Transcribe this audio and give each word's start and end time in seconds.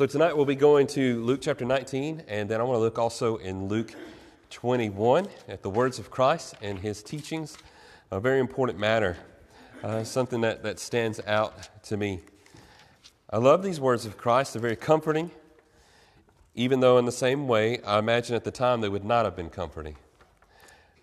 So 0.00 0.06
tonight 0.06 0.34
we'll 0.34 0.46
be 0.46 0.54
going 0.54 0.86
to 0.86 1.22
Luke 1.22 1.40
chapter 1.42 1.66
19, 1.66 2.22
and 2.26 2.48
then 2.48 2.58
I 2.58 2.64
want 2.64 2.76
to 2.76 2.80
look 2.80 2.98
also 2.98 3.36
in 3.36 3.68
Luke 3.68 3.94
21 4.48 5.28
at 5.46 5.60
the 5.60 5.68
words 5.68 5.98
of 5.98 6.10
Christ 6.10 6.54
and 6.62 6.78
his 6.78 7.02
teachings. 7.02 7.58
A 8.10 8.18
very 8.18 8.40
important 8.40 8.78
matter, 8.78 9.18
uh, 9.82 10.02
something 10.02 10.40
that, 10.40 10.62
that 10.62 10.78
stands 10.78 11.20
out 11.26 11.68
to 11.82 11.98
me. 11.98 12.20
I 13.28 13.36
love 13.36 13.62
these 13.62 13.78
words 13.78 14.06
of 14.06 14.16
Christ, 14.16 14.54
they're 14.54 14.62
very 14.62 14.74
comforting, 14.74 15.32
even 16.54 16.80
though, 16.80 16.96
in 16.96 17.04
the 17.04 17.12
same 17.12 17.46
way, 17.46 17.82
I 17.82 17.98
imagine 17.98 18.34
at 18.34 18.44
the 18.44 18.50
time 18.50 18.80
they 18.80 18.88
would 18.88 19.04
not 19.04 19.26
have 19.26 19.36
been 19.36 19.50
comforting. 19.50 19.96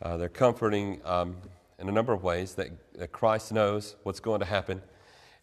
Uh, 0.02 0.18
they're 0.18 0.28
comforting 0.28 1.02
um, 1.06 1.36
in 1.78 1.88
a 1.88 1.92
number 1.92 2.14
of 2.14 2.24
ways 2.24 2.56
that, 2.56 2.70
that 2.98 3.12
Christ 3.12 3.52
knows 3.52 3.96
what's 4.02 4.20
going 4.20 4.40
to 4.40 4.48
happen, 4.48 4.82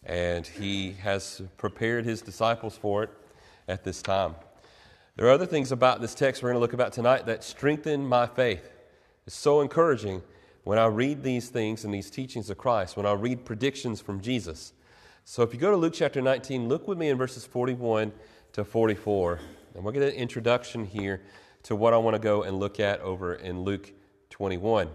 and 0.03 0.45
he 0.45 0.91
has 1.03 1.41
prepared 1.55 2.03
his 2.03 2.21
disciples 2.21 2.75
for 2.75 3.03
it 3.03 3.09
at 3.67 3.83
this 3.83 4.01
time. 4.01 4.35
There 5.15 5.27
are 5.27 5.31
other 5.31 5.45
things 5.45 5.71
about 5.71 6.01
this 6.01 6.13
text 6.13 6.43
we're 6.43 6.49
going 6.49 6.57
to 6.57 6.61
look 6.61 6.73
about 6.73 6.93
tonight 6.93 7.25
that 7.25 7.43
strengthen 7.43 8.05
my 8.05 8.27
faith. 8.27 8.69
It's 9.25 9.35
so 9.35 9.61
encouraging 9.61 10.21
when 10.65 10.77
I 10.77 10.87
read 10.87 11.23
these 11.23 11.49
things 11.49 11.85
and 11.85 11.93
these 11.93 12.09
teachings 12.09 12.49
of 12.49 12.57
Christ, 12.57 12.97
when 12.97 13.05
I 13.05 13.13
read 13.13 13.45
predictions 13.45 14.01
from 14.01 14.19
Jesus. 14.19 14.73
So 15.23 15.41
if 15.41 15.53
you 15.53 15.59
go 15.59 15.71
to 15.71 15.77
Luke 15.77 15.93
chapter 15.95 16.21
19, 16.21 16.67
look 16.67 16.87
with 16.87 16.97
me 16.97 17.09
in 17.09 17.17
verses 17.17 17.45
41 17.45 18.11
to 18.53 18.65
44. 18.65 19.39
And 19.73 19.83
we'll 19.83 19.93
get 19.93 20.03
an 20.03 20.09
introduction 20.09 20.85
here 20.85 21.21
to 21.63 21.75
what 21.75 21.93
I 21.93 21.97
want 21.97 22.15
to 22.15 22.19
go 22.19 22.43
and 22.43 22.59
look 22.59 22.79
at 22.79 22.99
over 23.01 23.35
in 23.35 23.63
Luke 23.63 23.91
21. 24.29 24.89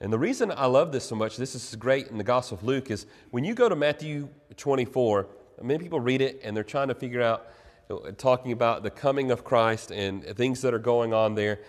And 0.00 0.12
the 0.12 0.18
reason 0.18 0.52
I 0.54 0.66
love 0.66 0.92
this 0.92 1.04
so 1.04 1.16
much, 1.16 1.36
this 1.36 1.54
is 1.54 1.74
great 1.76 2.08
in 2.08 2.18
the 2.18 2.24
Gospel 2.24 2.58
of 2.58 2.64
Luke, 2.64 2.90
is 2.90 3.06
when 3.30 3.44
you 3.44 3.54
go 3.54 3.68
to 3.68 3.76
Matthew 3.76 4.28
24, 4.56 5.26
many 5.62 5.78
people 5.78 6.00
read 6.00 6.20
it 6.20 6.40
and 6.44 6.56
they're 6.56 6.62
trying 6.62 6.88
to 6.88 6.94
figure 6.94 7.22
out 7.22 7.48
talking 8.16 8.52
about 8.52 8.82
the 8.82 8.90
coming 8.90 9.30
of 9.30 9.44
Christ 9.44 9.90
and 9.90 10.24
things 10.36 10.62
that 10.62 10.74
are 10.74 10.78
going 10.78 11.12
on 11.12 11.34
there. 11.34 11.60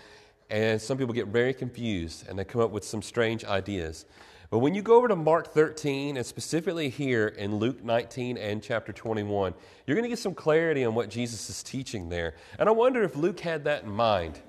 And 0.49 0.81
some 0.81 0.97
people 0.97 1.13
get 1.13 1.27
very 1.27 1.53
confused 1.53 2.27
and 2.27 2.37
they 2.37 2.43
come 2.43 2.61
up 2.61 2.71
with 2.71 2.83
some 2.83 3.01
strange 3.01 3.43
ideas. 3.45 4.05
But 4.51 4.59
when 4.59 4.75
you 4.75 4.81
go 4.81 4.95
over 4.95 5.07
to 5.07 5.15
Mark 5.15 5.47
13, 5.53 6.17
and 6.17 6.25
specifically 6.25 6.89
here 6.89 7.27
in 7.27 7.55
Luke 7.55 7.83
19 7.83 8.37
and 8.37 8.61
chapter 8.61 8.93
21, 8.93 9.53
you're 9.85 9.95
going 9.95 10.03
to 10.03 10.09
get 10.09 10.19
some 10.19 10.35
clarity 10.35 10.85
on 10.85 10.93
what 10.93 11.09
Jesus 11.09 11.49
is 11.49 11.63
teaching 11.63 12.09
there. 12.09 12.35
And 12.59 12.69
I 12.69 12.71
wonder 12.71 13.03
if 13.03 13.15
Luke 13.15 13.39
had 13.39 13.63
that 13.65 13.83
in 13.83 13.89
mind, 13.89 14.39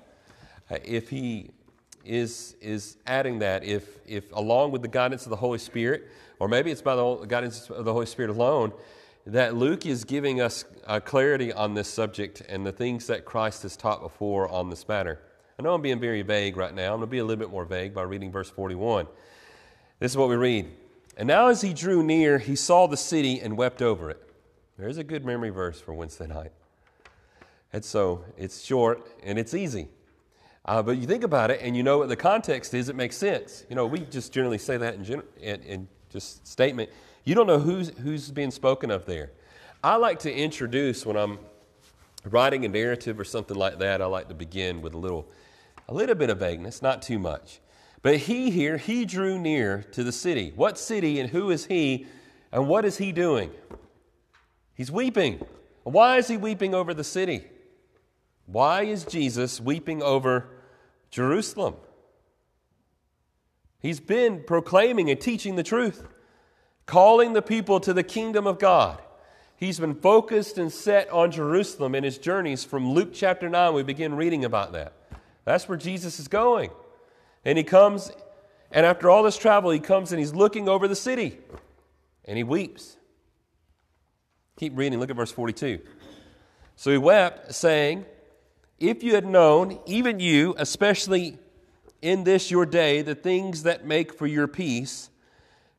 uh, 0.70 0.76
if 0.84 1.08
he 1.08 1.50
is, 2.04 2.56
is 2.60 2.98
adding 3.06 3.38
that, 3.40 3.64
if, 3.64 3.98
if 4.06 4.30
along 4.32 4.70
with 4.70 4.82
the 4.82 4.88
guidance 4.88 5.24
of 5.24 5.30
the 5.30 5.36
Holy 5.36 5.58
Spirit, 5.58 6.08
or 6.38 6.46
maybe 6.46 6.70
it's 6.70 6.82
by 6.82 6.94
the 6.94 7.24
guidance 7.26 7.70
of 7.70 7.84
the 7.84 7.92
Holy 7.92 8.06
Spirit 8.06 8.30
alone, 8.30 8.72
that 9.26 9.56
Luke 9.56 9.86
is 9.86 10.04
giving 10.04 10.40
us 10.40 10.64
uh, 10.86 11.00
clarity 11.00 11.52
on 11.52 11.74
this 11.74 11.88
subject 11.88 12.42
and 12.48 12.64
the 12.64 12.70
things 12.70 13.08
that 13.08 13.24
Christ 13.24 13.62
has 13.64 13.76
taught 13.76 14.00
before 14.00 14.48
on 14.48 14.70
this 14.70 14.86
matter. 14.86 15.18
I 15.58 15.62
know 15.62 15.74
I'm 15.74 15.82
being 15.82 15.98
very 15.98 16.22
vague 16.22 16.56
right 16.56 16.72
now. 16.72 16.92
I'm 16.92 17.00
going 17.00 17.08
to 17.08 17.10
be 17.10 17.18
a 17.18 17.24
little 17.24 17.40
bit 17.40 17.50
more 17.50 17.64
vague 17.64 17.92
by 17.92 18.02
reading 18.02 18.30
verse 18.30 18.48
41. 18.48 19.06
This 19.98 20.12
is 20.12 20.16
what 20.16 20.28
we 20.28 20.36
read. 20.36 20.70
And 21.16 21.26
now, 21.26 21.48
as 21.48 21.62
he 21.62 21.72
drew 21.72 22.02
near, 22.02 22.38
he 22.38 22.54
saw 22.54 22.86
the 22.86 22.96
city 22.96 23.40
and 23.40 23.56
wept 23.56 23.82
over 23.82 24.10
it. 24.10 24.22
There's 24.78 24.98
a 24.98 25.04
good 25.04 25.24
memory 25.24 25.50
verse 25.50 25.80
for 25.80 25.92
Wednesday 25.94 26.26
night. 26.26 26.52
And 27.72 27.84
so 27.84 28.24
it's 28.36 28.62
short 28.62 29.10
and 29.24 29.38
it's 29.38 29.54
easy. 29.54 29.88
Uh, 30.66 30.82
but 30.82 30.98
you 30.98 31.06
think 31.06 31.24
about 31.24 31.50
it 31.50 31.60
and 31.62 31.76
you 31.76 31.82
know 31.82 31.98
what 31.98 32.08
the 32.08 32.16
context 32.16 32.74
is, 32.74 32.88
it 32.88 32.96
makes 32.96 33.16
sense. 33.16 33.64
You 33.68 33.76
know, 33.76 33.86
we 33.86 34.00
just 34.00 34.32
generally 34.32 34.58
say 34.58 34.76
that 34.76 34.94
in, 34.94 35.04
gen- 35.04 35.22
in, 35.40 35.62
in 35.62 35.88
just 36.10 36.46
statement. 36.46 36.90
You 37.26 37.34
don't 37.34 37.48
know 37.48 37.58
who's, 37.58 37.88
who's 37.88 38.30
being 38.30 38.52
spoken 38.52 38.92
of 38.92 39.04
there. 39.04 39.32
I 39.82 39.96
like 39.96 40.20
to 40.20 40.32
introduce 40.32 41.04
when 41.04 41.16
I'm 41.16 41.40
writing 42.24 42.64
a 42.64 42.68
narrative 42.68 43.18
or 43.18 43.24
something 43.24 43.56
like 43.56 43.80
that, 43.80 44.00
I 44.00 44.06
like 44.06 44.28
to 44.28 44.34
begin 44.34 44.80
with 44.80 44.94
a 44.94 44.96
little, 44.96 45.28
a 45.88 45.92
little 45.92 46.14
bit 46.14 46.30
of 46.30 46.38
vagueness, 46.38 46.82
not 46.82 47.02
too 47.02 47.18
much. 47.18 47.58
But 48.00 48.18
he 48.18 48.52
here, 48.52 48.76
he 48.76 49.04
drew 49.04 49.40
near 49.40 49.84
to 49.90 50.04
the 50.04 50.12
city. 50.12 50.52
What 50.54 50.78
city 50.78 51.18
and 51.18 51.28
who 51.28 51.50
is 51.50 51.66
he 51.66 52.06
and 52.52 52.68
what 52.68 52.84
is 52.84 52.98
he 52.98 53.10
doing? 53.10 53.50
He's 54.74 54.92
weeping. 54.92 55.44
Why 55.82 56.18
is 56.18 56.28
he 56.28 56.36
weeping 56.36 56.76
over 56.76 56.94
the 56.94 57.02
city? 57.02 57.44
Why 58.46 58.84
is 58.84 59.04
Jesus 59.04 59.60
weeping 59.60 60.00
over 60.00 60.46
Jerusalem? 61.10 61.74
He's 63.80 63.98
been 63.98 64.44
proclaiming 64.44 65.10
and 65.10 65.20
teaching 65.20 65.56
the 65.56 65.64
truth 65.64 66.06
calling 66.86 67.32
the 67.32 67.42
people 67.42 67.80
to 67.80 67.92
the 67.92 68.02
kingdom 68.02 68.46
of 68.46 68.58
God. 68.58 69.02
He's 69.56 69.80
been 69.80 69.94
focused 69.94 70.58
and 70.58 70.72
set 70.72 71.10
on 71.10 71.30
Jerusalem 71.30 71.94
in 71.94 72.04
his 72.04 72.18
journeys 72.18 72.62
from 72.64 72.92
Luke 72.92 73.10
chapter 73.12 73.48
9. 73.48 73.74
We 73.74 73.82
begin 73.82 74.14
reading 74.14 74.44
about 74.44 74.72
that. 74.72 74.92
That's 75.44 75.68
where 75.68 75.78
Jesus 75.78 76.20
is 76.20 76.28
going. 76.28 76.70
And 77.44 77.56
he 77.56 77.64
comes, 77.64 78.10
and 78.70 78.84
after 78.84 79.10
all 79.10 79.22
this 79.22 79.36
travel, 79.36 79.70
he 79.70 79.80
comes 79.80 80.12
and 80.12 80.18
he's 80.18 80.34
looking 80.34 80.68
over 80.68 80.86
the 80.86 80.96
city 80.96 81.38
and 82.24 82.36
he 82.36 82.44
weeps. 82.44 82.96
Keep 84.58 84.76
reading, 84.76 84.98
look 84.98 85.10
at 85.10 85.16
verse 85.16 85.32
42. 85.32 85.80
So 86.76 86.90
he 86.90 86.98
wept, 86.98 87.54
saying, 87.54 88.04
If 88.78 89.02
you 89.02 89.14
had 89.14 89.26
known, 89.26 89.78
even 89.86 90.20
you, 90.20 90.54
especially 90.58 91.38
in 92.02 92.24
this 92.24 92.50
your 92.50 92.66
day, 92.66 93.02
the 93.02 93.14
things 93.14 93.62
that 93.62 93.86
make 93.86 94.12
for 94.12 94.26
your 94.26 94.46
peace, 94.46 95.10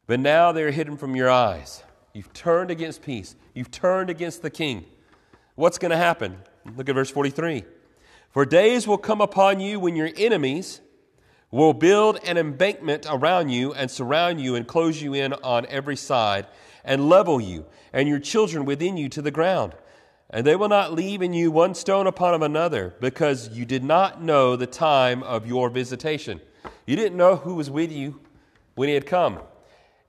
but 0.07 0.19
now 0.19 0.51
they're 0.51 0.71
hidden 0.71 0.97
from 0.97 1.15
your 1.15 1.29
eyes. 1.29 1.83
You've 2.13 2.33
turned 2.33 2.71
against 2.71 3.03
peace. 3.03 3.35
You've 3.53 3.69
turned 3.69 4.09
against 4.09 4.41
the 4.41 4.49
king. 4.49 4.85
What's 5.55 5.77
going 5.77 5.91
to 5.91 5.97
happen? 5.97 6.37
Look 6.75 6.89
at 6.89 6.95
verse 6.95 7.11
43. 7.11 7.63
For 8.31 8.45
days 8.45 8.87
will 8.87 8.97
come 8.97 9.21
upon 9.21 9.59
you 9.59 9.79
when 9.79 9.95
your 9.95 10.09
enemies 10.17 10.81
will 11.51 11.73
build 11.73 12.19
an 12.25 12.37
embankment 12.37 13.05
around 13.09 13.49
you 13.49 13.73
and 13.73 13.89
surround 13.89 14.41
you 14.41 14.55
and 14.55 14.67
close 14.67 15.01
you 15.01 15.13
in 15.13 15.33
on 15.33 15.65
every 15.67 15.95
side 15.95 16.47
and 16.83 17.09
level 17.09 17.39
you 17.39 17.65
and 17.93 18.07
your 18.07 18.19
children 18.19 18.65
within 18.65 18.97
you 18.97 19.09
to 19.09 19.21
the 19.21 19.31
ground. 19.31 19.73
And 20.29 20.45
they 20.45 20.55
will 20.55 20.69
not 20.69 20.93
leave 20.93 21.21
in 21.21 21.33
you 21.33 21.51
one 21.51 21.73
stone 21.73 22.05
upon 22.05 22.41
another 22.43 22.95
because 22.99 23.49
you 23.49 23.65
did 23.65 23.83
not 23.83 24.21
know 24.21 24.55
the 24.55 24.67
time 24.67 25.23
of 25.23 25.47
your 25.47 25.69
visitation. 25.69 26.41
You 26.85 26.95
didn't 26.95 27.17
know 27.17 27.37
who 27.37 27.55
was 27.55 27.69
with 27.69 27.91
you 27.91 28.19
when 28.75 28.89
he 28.89 28.93
had 28.93 29.05
come. 29.05 29.39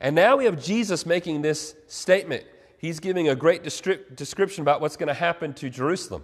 And 0.01 0.15
now 0.15 0.37
we 0.37 0.45
have 0.45 0.63
Jesus 0.63 1.05
making 1.05 1.43
this 1.43 1.75
statement. 1.89 2.45
He's 2.79 3.01
giving 3.01 3.29
a 3.29 3.35
great 3.35 3.65
description 3.65 4.63
about 4.63 4.81
what's 4.81 4.97
going 4.97 5.09
to 5.09 5.15
happen 5.15 5.53
to 5.55 5.69
Jerusalem. 5.69 6.23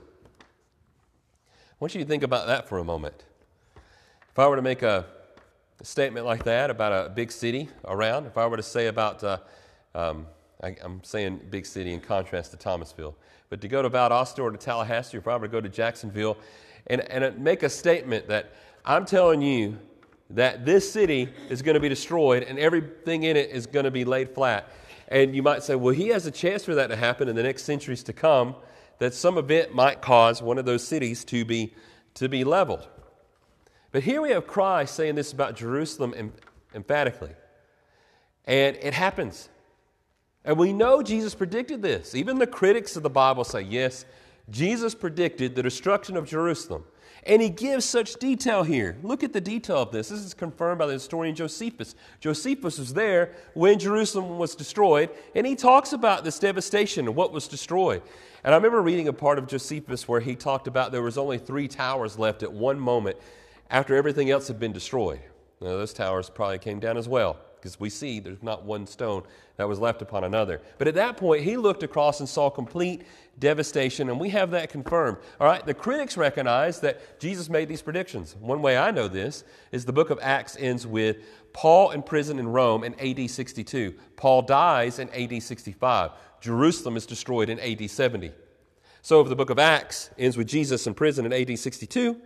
I 1.74 1.76
want 1.80 1.94
you 1.94 2.00
to 2.00 2.06
think 2.06 2.22
about 2.22 2.46
that 2.46 2.68
for 2.68 2.78
a 2.78 2.84
moment. 2.84 3.24
If 4.30 4.38
I 4.38 4.46
were 4.46 4.56
to 4.56 4.62
make 4.62 4.82
a, 4.82 5.04
a 5.80 5.84
statement 5.84 6.24
like 6.24 6.44
that 6.44 6.70
about 6.70 6.92
a 6.92 7.10
big 7.10 7.32
city 7.32 7.68
around, 7.84 8.26
if 8.26 8.38
I 8.38 8.46
were 8.46 8.56
to 8.56 8.62
say 8.62 8.86
about, 8.86 9.24
uh, 9.24 9.38
um, 9.96 10.26
I, 10.62 10.76
am 10.82 11.02
saying 11.02 11.40
big 11.50 11.66
city 11.66 11.92
in 11.92 12.00
contrast 12.00 12.52
to 12.52 12.56
Thomasville, 12.56 13.16
but 13.50 13.60
to 13.60 13.68
go 13.68 13.82
to 13.82 13.90
Valdosta 13.90 14.38
or 14.38 14.52
to 14.52 14.56
Tallahassee, 14.56 15.18
or 15.18 15.38
to 15.38 15.48
go 15.48 15.60
to 15.60 15.68
Jacksonville, 15.68 16.36
and, 16.86 17.00
and 17.10 17.38
make 17.40 17.64
a 17.64 17.68
statement 17.68 18.28
that 18.28 18.52
I'm 18.84 19.04
telling 19.04 19.42
you 19.42 19.78
that 20.34 20.66
this 20.66 20.90
city 20.90 21.32
is 21.48 21.62
going 21.62 21.74
to 21.74 21.80
be 21.80 21.88
destroyed 21.88 22.42
and 22.42 22.58
everything 22.58 23.22
in 23.22 23.36
it 23.36 23.50
is 23.50 23.66
going 23.66 23.84
to 23.84 23.90
be 23.90 24.04
laid 24.04 24.30
flat. 24.30 24.68
And 25.08 25.34
you 25.34 25.42
might 25.42 25.62
say, 25.62 25.74
well, 25.74 25.94
he 25.94 26.08
has 26.08 26.26
a 26.26 26.30
chance 26.30 26.64
for 26.64 26.74
that 26.74 26.88
to 26.88 26.96
happen 26.96 27.28
in 27.28 27.36
the 27.36 27.42
next 27.42 27.62
centuries 27.62 28.02
to 28.04 28.12
come, 28.12 28.56
that 28.98 29.14
some 29.14 29.38
event 29.38 29.74
might 29.74 30.00
cause 30.00 30.42
one 30.42 30.58
of 30.58 30.64
those 30.64 30.86
cities 30.86 31.24
to 31.26 31.44
be, 31.44 31.74
to 32.14 32.28
be 32.28 32.42
leveled. 32.44 32.88
But 33.92 34.02
here 34.02 34.20
we 34.20 34.30
have 34.30 34.46
Christ 34.46 34.94
saying 34.94 35.14
this 35.14 35.32
about 35.32 35.56
Jerusalem 35.56 36.32
emphatically. 36.74 37.30
And 38.44 38.76
it 38.76 38.92
happens. 38.92 39.48
And 40.44 40.58
we 40.58 40.72
know 40.72 41.02
Jesus 41.02 41.34
predicted 41.34 41.80
this. 41.80 42.14
Even 42.14 42.38
the 42.38 42.46
critics 42.46 42.96
of 42.96 43.02
the 43.02 43.10
Bible 43.10 43.44
say, 43.44 43.62
yes, 43.62 44.04
Jesus 44.50 44.94
predicted 44.94 45.54
the 45.54 45.62
destruction 45.62 46.16
of 46.16 46.26
Jerusalem. 46.26 46.84
And 47.26 47.40
he 47.40 47.48
gives 47.48 47.84
such 47.84 48.14
detail 48.16 48.62
here. 48.62 48.96
Look 49.02 49.22
at 49.22 49.32
the 49.32 49.40
detail 49.40 49.78
of 49.78 49.90
this. 49.90 50.08
This 50.08 50.20
is 50.20 50.34
confirmed 50.34 50.78
by 50.78 50.86
the 50.86 50.92
historian 50.92 51.34
Josephus. 51.34 51.94
Josephus 52.20 52.78
was 52.78 52.94
there 52.94 53.32
when 53.54 53.78
Jerusalem 53.78 54.38
was 54.38 54.54
destroyed, 54.54 55.10
and 55.34 55.46
he 55.46 55.56
talks 55.56 55.92
about 55.92 56.24
this 56.24 56.38
devastation 56.38 57.06
and 57.06 57.16
what 57.16 57.32
was 57.32 57.48
destroyed. 57.48 58.02
And 58.44 58.52
I 58.52 58.56
remember 58.56 58.82
reading 58.82 59.08
a 59.08 59.12
part 59.12 59.38
of 59.38 59.46
Josephus 59.46 60.06
where 60.06 60.20
he 60.20 60.34
talked 60.34 60.66
about 60.66 60.92
there 60.92 61.02
was 61.02 61.16
only 61.16 61.38
three 61.38 61.68
towers 61.68 62.18
left 62.18 62.42
at 62.42 62.52
one 62.52 62.78
moment 62.78 63.16
after 63.70 63.96
everything 63.96 64.30
else 64.30 64.48
had 64.48 64.60
been 64.60 64.72
destroyed. 64.72 65.20
Now, 65.60 65.68
those 65.68 65.94
towers 65.94 66.28
probably 66.28 66.58
came 66.58 66.78
down 66.78 66.96
as 66.96 67.08
well 67.08 67.38
because 67.64 67.80
we 67.80 67.88
see 67.88 68.20
there's 68.20 68.42
not 68.42 68.62
one 68.62 68.86
stone 68.86 69.22
that 69.56 69.66
was 69.66 69.78
left 69.78 70.02
upon 70.02 70.22
another. 70.22 70.60
But 70.76 70.86
at 70.86 70.94
that 70.96 71.16
point, 71.16 71.44
he 71.44 71.56
looked 71.56 71.82
across 71.82 72.20
and 72.20 72.28
saw 72.28 72.50
complete 72.50 73.04
devastation, 73.38 74.10
and 74.10 74.20
we 74.20 74.28
have 74.28 74.50
that 74.50 74.68
confirmed. 74.68 75.16
All 75.40 75.46
right, 75.46 75.64
the 75.64 75.72
critics 75.72 76.18
recognize 76.18 76.80
that 76.80 77.18
Jesus 77.18 77.48
made 77.48 77.68
these 77.68 77.80
predictions. 77.80 78.36
One 78.38 78.60
way 78.60 78.76
I 78.76 78.90
know 78.90 79.08
this 79.08 79.44
is 79.72 79.86
the 79.86 79.94
book 79.94 80.10
of 80.10 80.18
Acts 80.20 80.58
ends 80.60 80.86
with 80.86 81.24
Paul 81.54 81.92
in 81.92 82.02
prison 82.02 82.38
in 82.38 82.48
Rome 82.48 82.84
in 82.84 83.00
AD 83.00 83.30
62. 83.30 83.94
Paul 84.16 84.42
dies 84.42 84.98
in 84.98 85.08
AD 85.08 85.42
65. 85.42 86.10
Jerusalem 86.42 86.98
is 86.98 87.06
destroyed 87.06 87.48
in 87.48 87.58
AD 87.60 87.88
70. 87.88 88.30
So 89.00 89.22
if 89.22 89.30
the 89.30 89.36
book 89.36 89.48
of 89.48 89.58
Acts 89.58 90.10
ends 90.18 90.36
with 90.36 90.48
Jesus 90.48 90.86
in 90.86 90.92
prison 90.92 91.24
in 91.24 91.32
AD 91.32 91.58
62, 91.58 92.20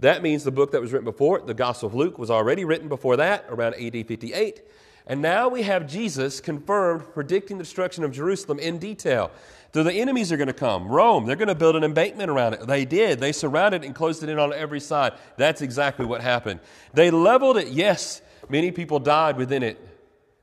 that 0.00 0.22
means 0.22 0.44
the 0.44 0.52
book 0.52 0.70
that 0.72 0.80
was 0.80 0.92
written 0.92 1.04
before 1.04 1.38
it, 1.38 1.46
the 1.46 1.54
Gospel 1.54 1.88
of 1.88 1.94
Luke, 1.94 2.18
was 2.18 2.30
already 2.30 2.64
written 2.64 2.88
before 2.88 3.16
that, 3.16 3.46
around 3.48 3.74
AD 3.74 4.06
58. 4.06 4.62
And 5.06 5.22
now 5.22 5.48
we 5.48 5.62
have 5.62 5.88
Jesus 5.88 6.40
confirmed 6.40 7.02
predicting 7.14 7.58
the 7.58 7.64
destruction 7.64 8.04
of 8.04 8.12
Jerusalem 8.12 8.58
in 8.58 8.78
detail. 8.78 9.30
So 9.74 9.82
the 9.82 9.92
enemies 9.92 10.30
are 10.30 10.36
going 10.36 10.48
to 10.48 10.52
come. 10.52 10.86
Rome, 10.86 11.26
they're 11.26 11.36
going 11.36 11.48
to 11.48 11.54
build 11.54 11.76
an 11.76 11.84
embankment 11.84 12.30
around 12.30 12.54
it. 12.54 12.66
They 12.66 12.84
did. 12.84 13.18
They 13.18 13.32
surrounded 13.32 13.82
it 13.82 13.86
and 13.86 13.94
closed 13.94 14.22
it 14.22 14.28
in 14.28 14.38
on 14.38 14.52
every 14.52 14.80
side. 14.80 15.14
That's 15.36 15.62
exactly 15.62 16.06
what 16.06 16.20
happened. 16.20 16.60
They 16.94 17.10
leveled 17.10 17.56
it. 17.56 17.68
Yes, 17.68 18.22
many 18.48 18.70
people 18.70 18.98
died 18.98 19.36
within 19.36 19.62
it. 19.62 19.78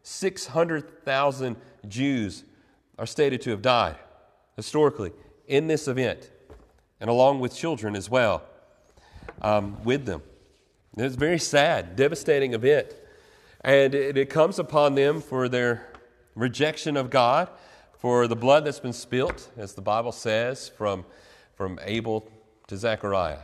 600,000 0.03 1.55
Jews 1.87 2.43
are 2.97 3.05
stated 3.05 3.41
to 3.41 3.51
have 3.51 3.61
died 3.61 3.95
historically 4.55 5.11
in 5.47 5.67
this 5.67 5.87
event, 5.87 6.31
and 6.99 7.09
along 7.09 7.39
with 7.39 7.55
children 7.55 7.95
as 7.95 8.09
well 8.09 8.43
um, 9.41 9.83
with 9.83 10.05
them. 10.05 10.21
It's 10.97 11.15
a 11.15 11.19
very 11.19 11.39
sad, 11.39 11.95
devastating 11.95 12.53
event. 12.53 12.93
And 13.61 13.93
it, 13.95 14.17
it 14.17 14.29
comes 14.29 14.59
upon 14.59 14.95
them 14.95 15.21
for 15.21 15.49
their 15.49 15.87
rejection 16.35 16.97
of 16.97 17.09
God, 17.09 17.49
for 17.97 18.27
the 18.27 18.35
blood 18.35 18.65
that's 18.65 18.79
been 18.79 18.93
spilt, 18.93 19.49
as 19.57 19.73
the 19.73 19.81
Bible 19.81 20.11
says, 20.11 20.69
from, 20.69 21.05
from 21.55 21.79
Abel 21.83 22.29
to 22.67 22.77
Zechariah. 22.77 23.39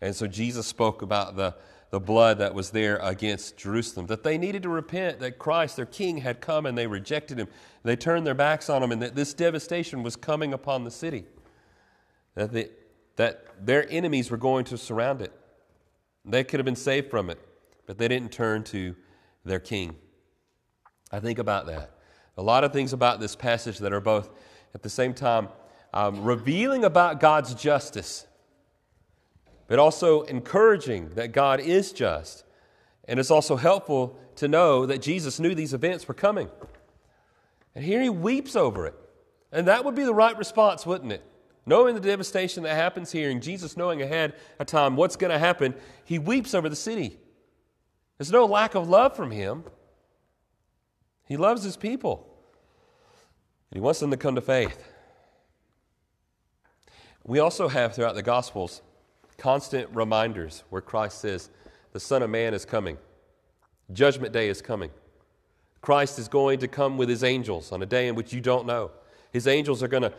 And 0.00 0.14
so 0.14 0.26
Jesus 0.26 0.66
spoke 0.66 1.02
about 1.02 1.36
the, 1.36 1.54
the 1.90 1.98
blood 1.98 2.38
that 2.38 2.54
was 2.54 2.70
there 2.70 2.98
against 2.98 3.56
Jerusalem, 3.56 4.06
that 4.06 4.22
they 4.22 4.36
needed 4.38 4.62
to 4.64 4.68
repent, 4.68 5.20
that 5.20 5.38
Christ, 5.38 5.76
their 5.76 5.86
king, 5.86 6.18
had 6.18 6.40
come 6.40 6.66
and 6.66 6.76
they 6.76 6.86
rejected 6.86 7.38
him. 7.38 7.48
They 7.82 7.96
turned 7.96 8.26
their 8.26 8.34
backs 8.34 8.68
on 8.68 8.82
him, 8.82 8.92
and 8.92 9.02
that 9.02 9.14
this 9.14 9.32
devastation 9.34 10.02
was 10.02 10.14
coming 10.14 10.52
upon 10.52 10.84
the 10.84 10.90
city. 10.90 11.24
That, 12.34 12.52
the, 12.52 12.70
that 13.18 13.66
their 13.66 13.84
enemies 13.90 14.30
were 14.30 14.36
going 14.36 14.64
to 14.64 14.78
surround 14.78 15.20
it. 15.20 15.32
They 16.24 16.44
could 16.44 16.60
have 16.60 16.64
been 16.64 16.76
saved 16.76 17.10
from 17.10 17.30
it, 17.30 17.38
but 17.84 17.98
they 17.98 18.06
didn't 18.06 18.30
turn 18.30 18.62
to 18.64 18.94
their 19.44 19.58
king. 19.58 19.96
I 21.10 21.18
think 21.18 21.40
about 21.40 21.66
that. 21.66 21.90
A 22.36 22.42
lot 22.42 22.62
of 22.62 22.72
things 22.72 22.92
about 22.92 23.18
this 23.18 23.34
passage 23.34 23.78
that 23.78 23.92
are 23.92 24.00
both 24.00 24.30
at 24.72 24.84
the 24.84 24.88
same 24.88 25.14
time 25.14 25.48
um, 25.92 26.22
revealing 26.22 26.84
about 26.84 27.18
God's 27.18 27.54
justice, 27.54 28.24
but 29.66 29.80
also 29.80 30.22
encouraging 30.22 31.10
that 31.16 31.32
God 31.32 31.58
is 31.58 31.90
just. 31.90 32.44
And 33.08 33.18
it's 33.18 33.32
also 33.32 33.56
helpful 33.56 34.16
to 34.36 34.46
know 34.46 34.86
that 34.86 35.02
Jesus 35.02 35.40
knew 35.40 35.56
these 35.56 35.74
events 35.74 36.06
were 36.06 36.14
coming. 36.14 36.48
And 37.74 37.84
here 37.84 38.00
he 38.00 38.10
weeps 38.10 38.54
over 38.54 38.86
it. 38.86 38.94
And 39.50 39.66
that 39.66 39.84
would 39.84 39.96
be 39.96 40.04
the 40.04 40.14
right 40.14 40.38
response, 40.38 40.86
wouldn't 40.86 41.10
it? 41.10 41.24
Knowing 41.68 41.94
the 41.94 42.00
devastation 42.00 42.62
that 42.62 42.74
happens 42.74 43.12
here, 43.12 43.28
and 43.28 43.42
Jesus 43.42 43.76
knowing 43.76 44.00
ahead 44.00 44.32
of 44.58 44.66
time 44.66 44.96
what's 44.96 45.16
going 45.16 45.30
to 45.30 45.38
happen, 45.38 45.74
he 46.02 46.18
weeps 46.18 46.54
over 46.54 46.66
the 46.66 46.74
city. 46.74 47.18
There's 48.16 48.32
no 48.32 48.46
lack 48.46 48.74
of 48.74 48.88
love 48.88 49.14
from 49.14 49.30
him. 49.30 49.64
He 51.26 51.36
loves 51.36 51.62
his 51.62 51.76
people, 51.76 52.26
and 53.70 53.76
he 53.76 53.80
wants 53.82 54.00
them 54.00 54.10
to 54.10 54.16
come 54.16 54.34
to 54.34 54.40
faith. 54.40 54.82
We 57.22 57.38
also 57.38 57.68
have 57.68 57.94
throughout 57.94 58.14
the 58.14 58.22
Gospels 58.22 58.80
constant 59.36 59.90
reminders 59.92 60.64
where 60.70 60.80
Christ 60.80 61.20
says, 61.20 61.50
The 61.92 62.00
Son 62.00 62.22
of 62.22 62.30
Man 62.30 62.54
is 62.54 62.64
coming, 62.64 62.96
Judgment 63.92 64.32
Day 64.32 64.48
is 64.48 64.62
coming. 64.62 64.90
Christ 65.82 66.18
is 66.18 66.28
going 66.28 66.60
to 66.60 66.68
come 66.68 66.96
with 66.96 67.10
his 67.10 67.22
angels 67.22 67.72
on 67.72 67.82
a 67.82 67.86
day 67.86 68.08
in 68.08 68.14
which 68.14 68.32
you 68.32 68.40
don't 68.40 68.66
know. 68.66 68.90
His 69.32 69.46
angels 69.46 69.82
are 69.82 69.88
going 69.88 70.04
to 70.04 70.14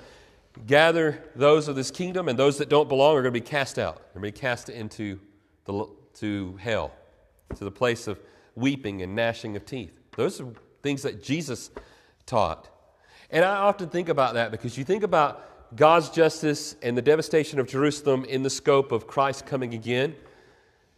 gather 0.68 1.24
those 1.36 1.68
of 1.68 1.76
this 1.76 1.92
kingdom, 1.92 2.28
and 2.28 2.38
those 2.38 2.58
that 2.58 2.70
don't 2.70 2.90
belong 2.90 3.16
are 3.16 3.22
going 3.22 3.34
to 3.34 3.40
be 3.40 3.46
cast 3.46 3.80
out. 3.80 3.98
They're 3.98 4.22
going 4.22 4.32
to 4.32 4.38
be 4.38 4.42
cast 4.42 4.70
into 4.70 5.20
the, 5.66 5.88
to 6.16 6.58
hell 6.58 6.92
to 7.56 7.64
the 7.64 7.72
place 7.72 8.08
of 8.08 8.20
weeping 8.56 9.02
and 9.02 9.16
gnashing 9.16 9.56
of 9.56 9.66
teeth. 9.66 9.92
Those 10.16 10.42
are 10.42 10.48
things 10.84 11.04
that 11.04 11.24
Jesus 11.24 11.72
taught. 12.26 12.70
And 13.32 13.46
I 13.46 13.58
often 13.58 13.90
think 13.90 14.10
about 14.10 14.34
that 14.36 14.52
because 14.52 14.78
you 14.78 14.84
think 14.84 15.04
about 15.04 15.76
God's 15.76 16.10
justice 16.10 16.76
and 16.82 16.98
the 16.98 17.02
devastation 17.02 17.60
of 17.60 17.68
Jerusalem 17.68 18.26
in 18.26 18.44
the 18.44 18.50
scope 18.50 18.92
of 18.92 19.08
Christ 19.08 19.46
coming 19.46 19.74
again. 19.74 20.16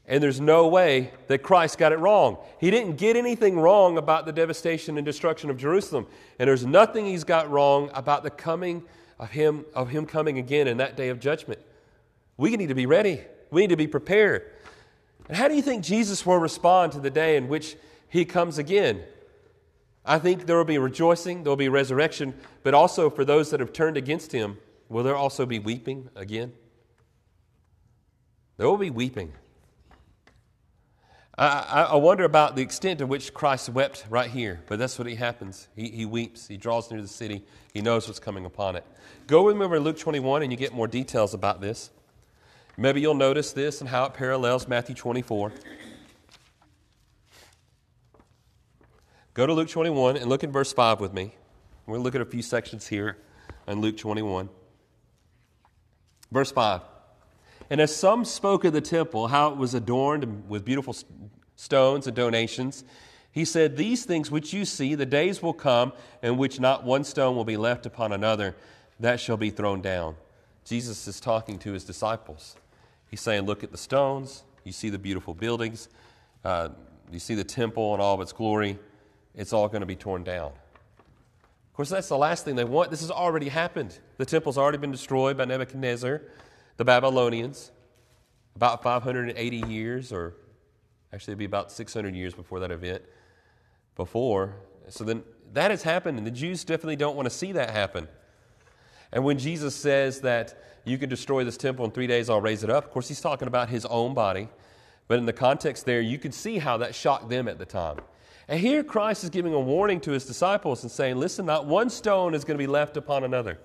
And 0.06 0.24
there's 0.24 0.42
no 0.42 0.68
way 0.68 1.12
that 1.28 1.40
Christ 1.40 1.78
got 1.78 1.92
it 1.92 2.00
wrong. 2.00 2.38
He 2.60 2.72
didn't 2.72 2.98
get 2.98 3.16
anything 3.16 3.60
wrong 3.60 3.98
about 3.98 4.25
the 4.25 4.31
devastation 4.31 4.98
and 4.98 5.06
destruction 5.06 5.50
of 5.50 5.58
Jerusalem. 5.58 6.08
And 6.40 6.48
there's 6.48 6.66
nothing 6.66 7.06
he's 7.06 7.24
got 7.24 7.50
wrong 7.50 7.92
about 7.94 8.24
the 8.24 8.30
coming 8.30 8.84
of 9.21 9.29
him, 9.29 9.65
of 9.75 9.89
him 9.89 10.06
coming 10.06 10.39
again 10.39 10.68
in 10.68 10.77
that 10.77 10.97
day 10.97 11.09
of 11.09 11.19
judgment. 11.19 11.62
We 12.38 12.57
need 12.57 12.68
to 12.68 12.75
be 12.75 12.88
ready. 12.88 13.21
We 13.51 13.62
need 13.62 13.69
to 13.69 13.77
be 13.77 13.88
prepared. 13.88 14.51
And 15.29 15.38
how 15.38 15.47
do 15.47 15.56
you 15.56 15.62
think 15.62 15.83
Jesus 15.83 16.25
will 16.25 16.38
respond 16.38 16.91
to 16.94 17.00
the 17.00 17.12
day 17.12 17.38
in 17.38 17.47
which 17.47 17.77
he 18.09 18.25
comes 18.25 18.57
again? 18.57 19.03
I 20.03 20.18
think 20.18 20.47
there 20.47 20.57
will 20.57 20.65
be 20.65 20.79
rejoicing, 20.79 21.44
there 21.44 21.51
will 21.51 21.56
be 21.56 21.69
resurrection, 21.69 22.33
but 22.63 22.73
also 22.73 23.12
for 23.12 23.23
those 23.23 23.51
that 23.51 23.59
have 23.59 23.71
turned 23.71 23.97
against 23.97 24.31
him, 24.31 24.57
will 24.89 25.03
there 25.03 25.15
also 25.15 25.45
be 25.45 25.59
weeping 25.59 26.09
again? 26.15 26.53
There 28.57 28.67
will 28.67 28.77
be 28.77 28.89
weeping. 28.89 29.33
I, 31.41 31.88
I, 31.89 31.95
wonder 31.95 32.23
about 32.23 32.55
the 32.55 32.61
extent 32.61 32.99
to 32.99 33.07
which 33.07 33.33
Christ 33.33 33.67
wept 33.69 34.05
right 34.11 34.29
here, 34.29 34.61
but 34.67 34.77
that's 34.77 34.99
what 34.99 35.07
he 35.07 35.15
happens. 35.15 35.69
He, 35.75 35.89
he 35.89 36.05
weeps, 36.05 36.47
he 36.47 36.55
draws 36.55 36.91
near 36.91 37.01
the 37.01 37.07
city, 37.07 37.43
he 37.73 37.81
knows 37.81 38.07
what's 38.07 38.19
coming 38.19 38.45
upon 38.45 38.75
it. 38.75 38.85
Go 39.25 39.41
with 39.41 39.57
me 39.57 39.65
over 39.65 39.77
to 39.77 39.81
Luke 39.81 39.97
21 39.97 40.43
and 40.43 40.51
you 40.51 40.57
get 40.57 40.71
more 40.71 40.85
details 40.85 41.33
about 41.33 41.59
this. 41.59 41.89
Maybe 42.77 43.01
you'll 43.01 43.15
notice 43.15 43.53
this 43.53 43.81
and 43.81 43.89
how 43.89 44.05
it 44.05 44.13
parallels 44.13 44.67
Matthew 44.67 44.93
24. 44.93 45.51
Go 49.33 49.47
to 49.47 49.53
Luke 49.53 49.69
21 49.69 50.17
and 50.17 50.29
look 50.29 50.43
at 50.43 50.51
verse 50.51 50.71
5 50.71 50.99
with 50.99 51.11
me. 51.11 51.33
We're 51.88 51.93
going 51.93 52.01
to 52.01 52.03
look 52.03 52.15
at 52.15 52.21
a 52.21 52.25
few 52.25 52.43
sections 52.43 52.85
here 52.85 53.17
in 53.67 53.81
Luke 53.81 53.97
21. 53.97 54.47
Verse 56.31 56.51
5. 56.51 56.81
And 57.71 57.79
as 57.79 57.95
some 57.95 58.25
spoke 58.25 58.65
of 58.65 58.73
the 58.73 58.81
temple, 58.81 59.29
how 59.29 59.50
it 59.50 59.56
was 59.56 59.73
adorned 59.73 60.50
with 60.50 60.65
beautiful 60.65 60.94
stones 61.56 62.06
and 62.06 62.13
donations, 62.13 62.83
he 63.31 63.45
said, 63.45 63.77
These 63.77 64.03
things 64.03 64.29
which 64.29 64.53
you 64.53 64.65
see, 64.65 64.94
the 64.94 65.06
days 65.06 65.41
will 65.41 65.53
come 65.53 65.94
in 66.21 66.35
which 66.35 66.59
not 66.59 66.83
one 66.83 67.06
stone 67.06 67.33
will 67.33 67.45
be 67.45 67.56
left 67.56 67.85
upon 67.85 68.12
another, 68.12 68.57
that 69.00 69.21
shall 69.21 69.38
be 69.38 69.51
thrown 69.51 69.81
down. 69.81 70.18
Jesus 70.65 71.07
is 71.07 71.21
talking 71.21 71.57
to 71.59 71.71
his 71.71 71.85
disciples. 71.85 72.57
He's 73.10 73.22
saying, 73.22 73.46
Look 73.46 73.63
at 73.63 73.72
the 73.72 73.77
stones. 73.77 74.43
You 74.65 74.74
see 74.74 74.89
the 74.89 75.00
beautiful 75.00 75.34
buildings. 75.34 75.88
Uh, 76.43 76.69
you 77.10 77.19
see 77.19 77.36
the 77.36 77.43
temple 77.46 77.93
and 77.93 78.01
all 78.01 78.15
of 78.15 78.19
its 78.19 78.34
glory. 78.34 78.77
It's 79.34 79.53
all 79.53 79.69
going 79.69 79.79
to 79.79 79.86
be 79.86 79.96
torn 79.96 80.25
down. 80.25 80.48
Of 80.48 81.74
course, 81.74 81.89
that's 81.89 82.10
the 82.10 82.17
last 82.17 82.43
thing 82.43 82.57
they 82.57 82.65
want. 82.65 82.91
This 82.91 83.00
has 83.00 83.12
already 83.12 83.48
happened. 83.48 83.98
The 84.17 84.25
temple's 84.25 84.57
already 84.57 84.77
been 84.77 84.91
destroyed 84.91 85.38
by 85.38 85.46
Nebuchadnezzar, 85.46 86.22
the 86.81 86.85
Babylonians, 86.85 87.71
about 88.55 88.81
580 88.81 89.57
years, 89.71 90.11
or 90.11 90.33
actually, 91.13 91.33
it'd 91.33 91.38
be 91.38 91.45
about 91.45 91.71
600 91.71 92.15
years 92.15 92.33
before 92.33 92.59
that 92.59 92.71
event. 92.71 93.03
Before. 93.95 94.55
So 94.89 95.03
then 95.03 95.21
that 95.53 95.69
has 95.69 95.83
happened, 95.83 96.17
and 96.17 96.25
the 96.25 96.31
Jews 96.31 96.63
definitely 96.63 96.95
don't 96.95 97.15
want 97.15 97.27
to 97.27 97.29
see 97.29 97.51
that 97.51 97.69
happen. 97.69 98.07
And 99.11 99.23
when 99.23 99.38
Jesus 99.38 99.75
says 99.75 100.21
that 100.21 100.59
you 100.83 100.97
can 100.97 101.07
destroy 101.07 101.43
this 101.43 101.55
temple 101.55 101.85
in 101.85 101.91
three 101.91 102.07
days, 102.07 102.31
I'll 102.31 102.41
raise 102.41 102.63
it 102.63 102.71
up, 102.71 102.85
of 102.85 102.89
course, 102.89 103.07
he's 103.07 103.21
talking 103.21 103.47
about 103.47 103.69
his 103.69 103.85
own 103.85 104.15
body. 104.15 104.50
But 105.07 105.19
in 105.19 105.27
the 105.27 105.33
context 105.33 105.85
there, 105.85 106.01
you 106.01 106.17
could 106.17 106.33
see 106.33 106.57
how 106.57 106.77
that 106.77 106.95
shocked 106.95 107.29
them 107.29 107.47
at 107.47 107.59
the 107.59 107.65
time. 107.65 108.00
And 108.47 108.59
here 108.59 108.83
Christ 108.83 109.23
is 109.23 109.29
giving 109.29 109.53
a 109.53 109.59
warning 109.59 110.00
to 110.00 110.11
his 110.13 110.25
disciples 110.25 110.81
and 110.81 110.91
saying, 110.91 111.17
Listen, 111.17 111.45
not 111.45 111.67
one 111.67 111.91
stone 111.91 112.33
is 112.33 112.43
going 112.43 112.57
to 112.57 112.63
be 112.63 112.65
left 112.65 112.97
upon 112.97 113.23
another. 113.23 113.59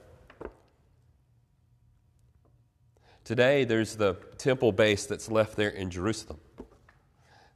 Today, 3.27 3.65
there's 3.65 3.97
the 3.97 4.15
temple 4.39 4.71
base 4.71 5.05
that's 5.05 5.29
left 5.29 5.57
there 5.57 5.71
in 5.71 5.91
Jerusalem. 5.91 6.39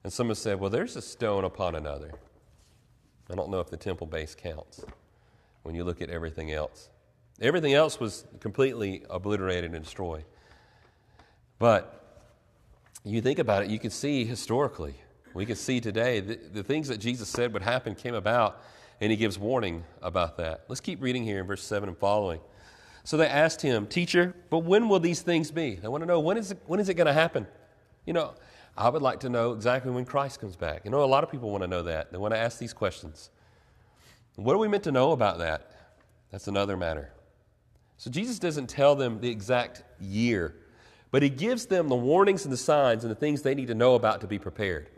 And 0.02 0.12
some 0.12 0.26
have 0.26 0.36
said, 0.36 0.58
Well, 0.58 0.68
there's 0.68 0.96
a 0.96 1.00
stone 1.00 1.44
upon 1.44 1.76
another. 1.76 2.10
I 3.30 3.36
don't 3.36 3.50
know 3.50 3.60
if 3.60 3.70
the 3.70 3.76
temple 3.76 4.08
base 4.08 4.34
counts 4.34 4.84
when 5.62 5.76
you 5.76 5.84
look 5.84 6.02
at 6.02 6.10
everything 6.10 6.50
else. 6.50 6.90
Everything 7.40 7.72
else 7.72 8.00
was 8.00 8.24
completely 8.40 9.04
obliterated 9.08 9.72
and 9.72 9.84
destroyed. 9.84 10.24
But 11.60 12.24
you 13.04 13.20
think 13.20 13.38
about 13.38 13.62
it, 13.62 13.70
you 13.70 13.78
can 13.78 13.90
see 13.90 14.24
historically, 14.24 14.96
we 15.34 15.46
can 15.46 15.54
see 15.54 15.80
today 15.80 16.18
the, 16.18 16.34
the 16.52 16.64
things 16.64 16.88
that 16.88 16.98
Jesus 16.98 17.28
said 17.28 17.52
would 17.52 17.62
happen 17.62 17.94
came 17.94 18.16
about, 18.16 18.60
and 19.00 19.12
he 19.12 19.16
gives 19.16 19.38
warning 19.38 19.84
about 20.02 20.36
that. 20.38 20.64
Let's 20.66 20.80
keep 20.80 21.00
reading 21.00 21.22
here 21.22 21.38
in 21.38 21.46
verse 21.46 21.62
7 21.62 21.88
and 21.88 21.96
following. 21.96 22.40
So 23.04 23.16
they 23.16 23.26
asked 23.26 23.62
him, 23.62 23.86
Teacher, 23.86 24.34
but 24.50 24.58
when 24.58 24.88
will 24.88 25.00
these 25.00 25.22
things 25.22 25.50
be? 25.50 25.76
They 25.76 25.88
want 25.88 26.02
to 26.02 26.06
know 26.06 26.20
when 26.20 26.36
is 26.36 26.50
it, 26.52 26.58
when 26.66 26.80
is 26.80 26.88
it 26.88 26.94
going 26.94 27.06
to 27.06 27.12
happen? 27.12 27.46
You 28.06 28.12
know, 28.12 28.34
I 28.76 28.88
would 28.88 29.02
like 29.02 29.20
to 29.20 29.28
know 29.28 29.52
exactly 29.52 29.90
when 29.90 30.04
Christ 30.04 30.40
comes 30.40 30.56
back. 30.56 30.84
You 30.84 30.90
know, 30.90 31.02
a 31.02 31.06
lot 31.06 31.24
of 31.24 31.30
people 31.30 31.50
want 31.50 31.62
to 31.62 31.68
know 31.68 31.82
that. 31.82 32.12
They 32.12 32.18
want 32.18 32.34
to 32.34 32.38
ask 32.38 32.58
these 32.58 32.72
questions. 32.72 33.30
What 34.36 34.54
are 34.54 34.58
we 34.58 34.68
meant 34.68 34.84
to 34.84 34.92
know 34.92 35.12
about 35.12 35.38
that? 35.38 35.70
That's 36.30 36.48
another 36.48 36.76
matter. 36.76 37.12
So 37.96 38.10
Jesus 38.10 38.38
doesn't 38.38 38.68
tell 38.68 38.94
them 38.94 39.20
the 39.20 39.28
exact 39.28 39.82
year, 40.00 40.56
but 41.10 41.22
he 41.22 41.28
gives 41.28 41.66
them 41.66 41.88
the 41.88 41.96
warnings 41.96 42.44
and 42.44 42.52
the 42.52 42.56
signs 42.56 43.04
and 43.04 43.10
the 43.10 43.16
things 43.16 43.42
they 43.42 43.54
need 43.54 43.66
to 43.66 43.74
know 43.74 43.94
about 43.94 44.22
to 44.22 44.26
be 44.26 44.38
prepared. 44.38 44.88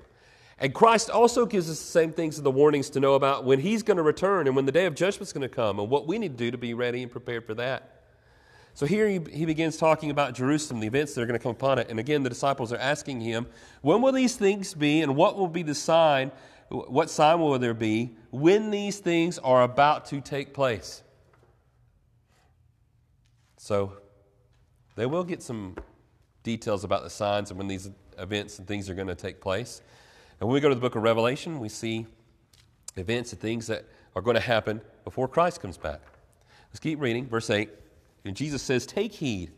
And 0.62 0.73
Christ 0.73 1.11
also 1.11 1.45
gives 1.45 1.69
us 1.69 1.81
the 1.81 1.85
same 1.85 2.12
things 2.12 2.37
and 2.37 2.47
the 2.47 2.50
warnings 2.50 2.88
to 2.90 3.00
know 3.00 3.14
about 3.14 3.45
when 3.45 3.59
he's 3.59 3.83
going 3.83 3.97
to 3.97 4.02
return 4.04 4.47
and 4.47 4.54
when 4.54 4.64
the 4.64 4.71
day 4.71 4.87
of 4.87 4.95
judgment 4.95 5.23
is 5.23 5.33
going 5.33 5.42
to 5.42 5.49
come 5.49 5.81
and 5.81 5.90
what 5.90 6.07
we 6.07 6.19
need 6.19 6.38
to 6.38 6.45
do 6.45 6.52
to 6.52 6.57
be 6.57 6.73
ready 6.73 7.02
and 7.02 7.11
prepared 7.11 7.45
for 7.45 7.54
that. 7.54 8.04
So 8.73 8.87
here 8.87 9.09
he, 9.09 9.21
he 9.33 9.45
begins 9.45 9.76
talking 9.76 10.12
about 10.12 10.35
Jerusalem, 10.35 10.78
the 10.78 10.87
events 10.87 11.14
that 11.14 11.23
are 11.23 11.26
going 11.26 11.38
to 11.38 11.42
come 11.42 11.50
upon 11.50 11.81
it. 11.81 11.88
And 11.90 11.99
again, 11.99 12.23
the 12.23 12.28
disciples 12.28 12.73
are 12.73 12.78
asking 12.78 13.21
him, 13.23 13.49
When 13.81 14.02
will 14.02 14.12
these 14.12 14.37
things 14.37 14.73
be, 14.73 15.00
and 15.02 15.16
what 15.16 15.37
will 15.37 15.49
be 15.49 15.64
the 15.64 15.75
sign? 15.75 16.31
What 16.69 17.11
sign 17.11 17.40
will 17.40 17.59
there 17.59 17.75
be 17.75 18.14
when 18.31 18.71
these 18.71 19.00
things 19.00 19.40
are 19.40 19.64
about 19.64 20.07
to 20.07 20.21
take 20.21 20.54
place? 20.54 21.02
So 23.59 23.95
they 24.95 25.07
will 25.07 25.25
get 25.25 25.42
some 25.42 25.76
details 26.45 26.85
about 26.85 27.02
the 27.02 27.11
signs 27.11 27.50
and 27.50 27.59
when 27.59 27.66
these 27.66 27.90
events 28.16 28.61
and 28.61 28.69
things 28.69 28.88
are 28.88 28.95
going 28.95 29.09
to 29.09 29.16
take 29.16 29.40
place. 29.40 29.83
And 30.43 30.49
when 30.49 30.55
we 30.55 30.61
go 30.61 30.69
to 30.69 30.75
the 30.75 30.81
book 30.81 30.97
of 30.97 31.05
Revelation, 31.05 31.61
we 31.61 31.69
see 31.69 32.05
events 32.97 33.31
and 33.33 33.41
things 33.41 33.69
that 33.69 33.85
are 34.17 34.23
going 34.23 34.35
to 34.35 34.41
happen 34.41 34.81
before 35.05 35.29
Christ 35.29 35.61
comes 35.61 35.77
back. 35.77 36.01
Let's 36.69 36.81
keep 36.81 37.01
reading. 37.01 37.29
Verse 37.29 37.49
8. 37.49 37.71
And 38.25 38.35
Jesus 38.35 38.61
says, 38.61 38.85
Take 38.85 39.13
heed. 39.13 39.53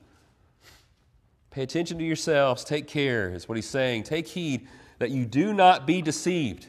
Pay 1.50 1.62
attention 1.62 1.97
to 1.97 2.05
yourselves. 2.05 2.64
Take 2.64 2.87
care, 2.87 3.33
is 3.33 3.49
what 3.49 3.57
he's 3.57 3.67
saying. 3.67 4.03
Take 4.03 4.26
heed 4.29 4.69
that 4.99 5.11
you 5.11 5.25
do 5.25 5.55
not 5.55 5.87
be 5.87 6.03
deceived. 6.03 6.67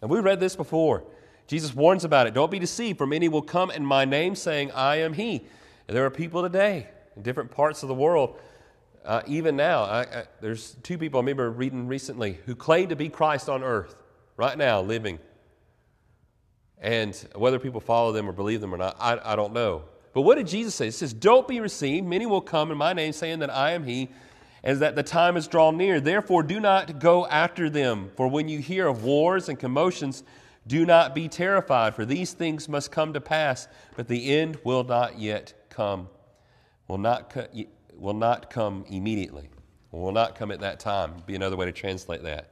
And 0.00 0.08
we 0.08 0.20
read 0.20 0.38
this 0.38 0.54
before. 0.54 1.02
Jesus 1.48 1.74
warns 1.74 2.04
about 2.04 2.28
it. 2.28 2.34
Don't 2.34 2.52
be 2.52 2.60
deceived, 2.60 2.98
for 2.98 3.06
many 3.08 3.28
will 3.28 3.42
come 3.42 3.72
in 3.72 3.84
my 3.84 4.04
name 4.04 4.36
saying, 4.36 4.70
I 4.70 5.00
am 5.00 5.12
he. 5.12 5.44
And 5.88 5.96
there 5.96 6.06
are 6.06 6.10
people 6.10 6.42
today 6.42 6.86
in 7.16 7.22
different 7.22 7.50
parts 7.50 7.82
of 7.82 7.88
the 7.88 7.96
world, 7.96 8.38
uh, 9.04 9.22
even 9.26 9.56
now. 9.56 9.82
I, 9.84 10.00
I, 10.00 10.24
there's 10.40 10.76
two 10.82 10.98
people 10.98 11.18
I 11.18 11.22
remember 11.22 11.50
reading 11.50 11.86
recently 11.86 12.38
who 12.46 12.54
claim 12.54 12.88
to 12.90 12.96
be 12.96 13.08
Christ 13.08 13.48
on 13.48 13.62
earth, 13.62 13.96
right 14.36 14.56
now, 14.56 14.80
living. 14.80 15.18
And 16.78 17.14
whether 17.34 17.58
people 17.58 17.80
follow 17.80 18.12
them 18.12 18.28
or 18.28 18.32
believe 18.32 18.60
them 18.60 18.74
or 18.74 18.78
not, 18.78 18.96
I, 18.98 19.18
I 19.22 19.36
don't 19.36 19.52
know. 19.52 19.84
But 20.12 20.22
what 20.22 20.36
did 20.38 20.48
Jesus 20.48 20.74
say? 20.74 20.86
He 20.86 20.90
says, 20.90 21.12
Don't 21.12 21.46
be 21.46 21.58
deceived. 21.58 22.06
Many 22.06 22.26
will 22.26 22.40
come 22.40 22.70
in 22.70 22.78
my 22.78 22.92
name, 22.92 23.12
saying 23.12 23.40
that 23.40 23.50
I 23.50 23.72
am 23.72 23.84
he, 23.84 24.08
and 24.64 24.78
that 24.80 24.96
the 24.96 25.02
time 25.02 25.36
is 25.36 25.46
drawn 25.46 25.76
near. 25.76 26.00
Therefore, 26.00 26.42
do 26.42 26.58
not 26.58 26.98
go 26.98 27.26
after 27.26 27.70
them. 27.70 28.10
For 28.16 28.28
when 28.28 28.48
you 28.48 28.58
hear 28.58 28.88
of 28.88 29.04
wars 29.04 29.48
and 29.48 29.58
commotions, 29.58 30.24
do 30.66 30.84
not 30.84 31.14
be 31.14 31.28
terrified, 31.28 31.94
for 31.94 32.04
these 32.04 32.32
things 32.32 32.68
must 32.68 32.90
come 32.90 33.12
to 33.12 33.20
pass, 33.20 33.68
but 33.96 34.08
the 34.08 34.36
end 34.36 34.58
will 34.64 34.84
not 34.84 35.18
yet 35.18 35.54
come. 35.70 36.08
Will 36.88 36.98
not, 36.98 37.30
co- 37.30 37.46
will 38.00 38.14
not 38.14 38.50
come 38.50 38.84
immediately. 38.88 39.50
Will 39.92 40.12
not 40.12 40.34
come 40.34 40.50
at 40.50 40.60
that 40.60 40.80
time. 40.80 41.14
Be 41.26 41.34
another 41.34 41.56
way 41.56 41.66
to 41.66 41.72
translate 41.72 42.22
that. 42.22 42.50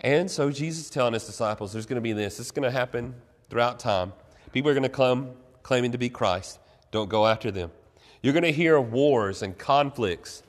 And 0.00 0.30
so 0.30 0.50
Jesus 0.50 0.86
is 0.86 0.90
telling 0.90 1.12
his 1.12 1.26
disciples, 1.26 1.72
there's 1.72 1.86
going 1.86 1.96
to 1.96 2.00
be 2.02 2.12
this. 2.12 2.38
This 2.38 2.46
is 2.46 2.52
going 2.52 2.64
to 2.64 2.70
happen 2.70 3.14
throughout 3.48 3.78
time. 3.78 4.12
People 4.52 4.70
are 4.70 4.74
going 4.74 4.82
to 4.82 4.88
come 4.88 5.32
claiming 5.62 5.92
to 5.92 5.98
be 5.98 6.08
Christ. 6.08 6.58
Don't 6.90 7.08
go 7.08 7.26
after 7.26 7.50
them. 7.50 7.70
You're 8.22 8.32
going 8.32 8.44
to 8.44 8.52
hear 8.52 8.76
of 8.76 8.92
wars 8.92 9.42
and 9.42 9.56
conflicts. 9.56 10.42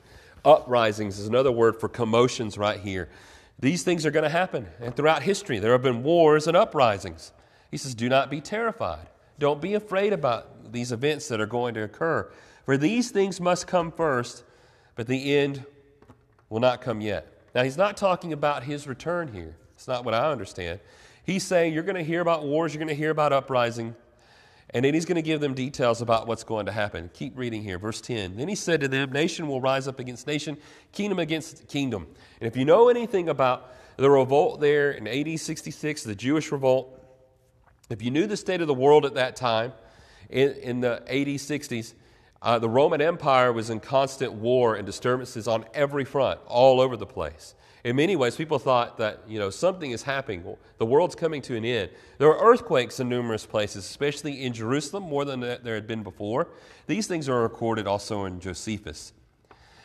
Uprisings 0.44 1.18
is 1.18 1.26
another 1.28 1.52
word 1.52 1.78
for 1.78 1.88
commotions 1.88 2.58
right 2.58 2.80
here. 2.80 3.08
These 3.60 3.84
things 3.84 4.04
are 4.04 4.10
going 4.10 4.24
to 4.24 4.30
happen. 4.30 4.66
And 4.80 4.96
throughout 4.96 5.22
history, 5.22 5.58
there 5.58 5.72
have 5.72 5.82
been 5.82 6.02
wars 6.02 6.46
and 6.48 6.56
uprisings. 6.56 7.32
He 7.70 7.76
says, 7.76 7.94
Do 7.94 8.08
not 8.08 8.30
be 8.30 8.40
terrified. 8.40 9.08
Don't 9.38 9.60
be 9.60 9.74
afraid 9.74 10.12
about 10.12 10.72
these 10.72 10.92
events 10.92 11.28
that 11.28 11.40
are 11.40 11.46
going 11.46 11.74
to 11.74 11.82
occur. 11.82 12.30
For 12.64 12.76
these 12.76 13.10
things 13.10 13.40
must 13.40 13.66
come 13.66 13.90
first, 13.90 14.44
but 14.94 15.06
the 15.06 15.34
end 15.36 15.64
will 16.48 16.60
not 16.60 16.80
come 16.80 17.00
yet. 17.00 17.26
Now, 17.54 17.64
he's 17.64 17.76
not 17.76 17.96
talking 17.96 18.32
about 18.32 18.62
his 18.62 18.86
return 18.86 19.32
here. 19.32 19.56
It's 19.74 19.88
not 19.88 20.04
what 20.04 20.14
I 20.14 20.30
understand. 20.30 20.80
He's 21.24 21.42
saying 21.44 21.74
you're 21.74 21.82
going 21.82 21.96
to 21.96 22.04
hear 22.04 22.20
about 22.20 22.44
wars, 22.44 22.72
you're 22.72 22.78
going 22.78 22.88
to 22.88 22.94
hear 22.94 23.10
about 23.10 23.32
uprising, 23.32 23.94
and 24.70 24.84
then 24.84 24.94
he's 24.94 25.04
going 25.04 25.16
to 25.16 25.22
give 25.22 25.40
them 25.40 25.54
details 25.54 26.00
about 26.00 26.26
what's 26.26 26.44
going 26.44 26.66
to 26.66 26.72
happen. 26.72 27.10
Keep 27.12 27.36
reading 27.36 27.62
here, 27.62 27.78
verse 27.78 28.00
10. 28.00 28.36
Then 28.36 28.48
he 28.48 28.54
said 28.54 28.80
to 28.80 28.88
them, 28.88 29.12
Nation 29.12 29.46
will 29.46 29.60
rise 29.60 29.86
up 29.86 29.98
against 30.00 30.26
nation, 30.26 30.56
kingdom 30.92 31.18
against 31.18 31.68
kingdom. 31.68 32.06
And 32.40 32.48
if 32.48 32.56
you 32.56 32.64
know 32.64 32.88
anything 32.88 33.28
about 33.28 33.72
the 33.96 34.08
revolt 34.08 34.60
there 34.60 34.92
in 34.92 35.06
AD 35.06 35.38
66, 35.38 36.04
the 36.04 36.14
Jewish 36.14 36.50
revolt, 36.50 36.98
if 37.90 38.02
you 38.02 38.10
knew 38.10 38.26
the 38.26 38.36
state 38.36 38.60
of 38.62 38.66
the 38.66 38.74
world 38.74 39.04
at 39.04 39.14
that 39.14 39.36
time, 39.36 39.72
in, 40.30 40.52
in 40.54 40.80
the 40.80 41.02
AD 41.02 41.26
60s, 41.26 41.92
uh, 42.42 42.58
the 42.58 42.68
Roman 42.68 43.00
Empire 43.00 43.52
was 43.52 43.70
in 43.70 43.80
constant 43.80 44.32
war 44.32 44.74
and 44.74 44.84
disturbances 44.84 45.48
on 45.48 45.64
every 45.72 46.04
front, 46.04 46.40
all 46.46 46.80
over 46.80 46.96
the 46.96 47.06
place 47.06 47.54
in 47.84 47.96
many 47.96 48.14
ways, 48.14 48.36
people 48.36 48.58
thought 48.58 48.98
that 48.98 49.22
you 49.26 49.38
know 49.38 49.50
something 49.50 49.90
is 49.90 50.02
happening. 50.02 50.44
The 50.78 50.86
world's 50.86 51.14
coming 51.14 51.42
to 51.42 51.56
an 51.56 51.64
end. 51.64 51.90
There 52.18 52.28
are 52.28 52.52
earthquakes 52.52 53.00
in 53.00 53.08
numerous 53.08 53.44
places, 53.44 53.84
especially 53.84 54.44
in 54.44 54.52
Jerusalem, 54.52 55.04
more 55.04 55.24
than 55.24 55.40
there 55.40 55.74
had 55.74 55.86
been 55.86 56.02
before. 56.02 56.48
These 56.86 57.06
things 57.08 57.28
are 57.28 57.42
recorded 57.42 57.86
also 57.86 58.24
in 58.24 58.38
Josephus. 58.38 59.12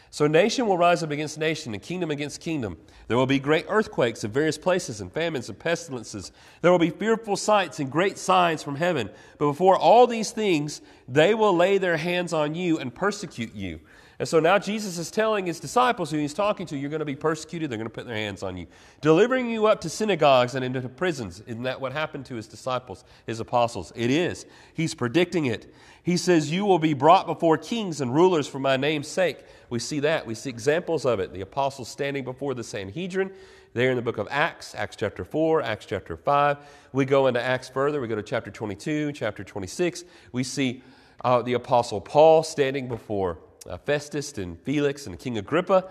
So 0.10 0.26
nation 0.26 0.68
will 0.68 0.78
rise 0.78 1.04
up 1.04 1.12
against 1.12 1.38
nation, 1.38 1.74
and 1.74 1.84
kingdom 1.84 2.12
against 2.12 2.42
kingdom. 2.42 2.78
There 3.08 3.18
will 3.18 3.26
be 3.26 3.40
great 3.40 3.66
earthquakes 3.68 4.24
in 4.24 4.32
various 4.32 4.58
places, 4.58 5.02
and 5.02 5.12
famines 5.12 5.50
and 5.50 5.60
pestilences. 5.60 6.32
There 6.62 6.72
will 6.72 6.80
be 6.80 6.90
fearful 6.90 7.36
sights 7.36 7.80
and 7.80 7.92
great 7.92 8.18
signs 8.18 8.64
from 8.64 8.76
heaven. 8.76 9.10
But 9.38 9.48
before 9.48 9.78
all 9.78 10.08
these 10.08 10.32
things, 10.32 10.82
they 11.08 11.34
will 11.34 11.56
lay 11.56 11.78
their 11.78 11.98
hands 11.98 12.34
on 12.34 12.56
you 12.56 12.80
and 12.80 12.94
persecute 12.94 13.54
you. 13.54 13.80
And 14.20 14.28
so 14.28 14.40
now 14.40 14.58
Jesus 14.58 14.98
is 14.98 15.12
telling 15.12 15.46
his 15.46 15.60
disciples 15.60 16.10
who 16.10 16.18
he's 16.18 16.34
talking 16.34 16.66
to, 16.68 16.78
you're 16.78 16.90
going 16.90 17.02
to 17.02 17.06
be 17.06 17.16
persecuted, 17.16 17.70
they're 17.70 17.78
going 17.78 17.90
to 17.90 17.94
put 17.94 18.08
their 18.08 18.16
hands 18.16 18.42
on 18.42 18.58
you, 18.58 18.66
delivering 19.00 19.48
you 19.48 19.68
up 19.68 19.80
to 19.82 19.90
synagogues 19.90 20.56
and 20.56 20.66
into 20.66 20.82
prisons. 20.90 21.44
Isn't 21.46 21.64
that 21.64 21.80
what 21.80 21.92
happened 21.92 22.26
to 22.28 22.36
his 22.36 22.48
disciples, 22.48 23.04
his 23.28 23.40
apostles? 23.40 23.94
It 23.96 24.10
is. 24.10 24.48
He's 24.74 24.96
predicting 24.96 25.46
it. 25.46 25.72
He 26.02 26.18
says, 26.18 26.52
You 26.52 26.66
will 26.66 26.80
be 26.80 26.96
brought 26.96 27.28
before 27.28 27.60
kings 27.60 28.02
and 28.02 28.14
rulers 28.14 28.48
for 28.48 28.58
my 28.58 28.76
name's 28.76 29.08
sake. 29.08 29.44
We 29.70 29.78
see 29.78 30.00
that. 30.00 30.26
We 30.26 30.34
see 30.34 30.50
examples 30.50 31.06
of 31.06 31.20
it. 31.20 31.32
The 31.32 31.42
apostles 31.42 31.88
standing 31.88 32.24
before 32.24 32.56
the 32.56 32.64
Sanhedrin 32.64 33.32
there 33.74 33.92
in 33.92 33.98
the 33.98 34.02
book 34.02 34.18
of 34.18 34.28
Acts, 34.32 34.74
Acts 34.74 34.96
chapter 34.96 35.24
4, 35.24 35.62
Acts 35.62 35.86
chapter 35.86 36.18
5. 36.18 36.58
We 36.92 37.06
go 37.06 37.28
into 37.28 37.42
Acts 37.42 37.70
further. 37.70 38.02
We 38.02 38.08
go 38.08 38.16
to 38.16 38.24
chapter 38.24 38.50
22, 38.50 39.12
chapter 39.12 39.44
26. 39.44 40.06
We 40.32 40.44
see 40.44 40.82
uh, 41.24 41.44
the 41.44 41.54
apostle 41.54 42.02
Paul 42.02 42.42
standing 42.42 42.88
before 42.88 43.38
Festus 43.78 44.38
and 44.38 44.60
Felix 44.62 45.08
and 45.08 45.20
King 45.20 45.38
Agrippa. 45.38 45.90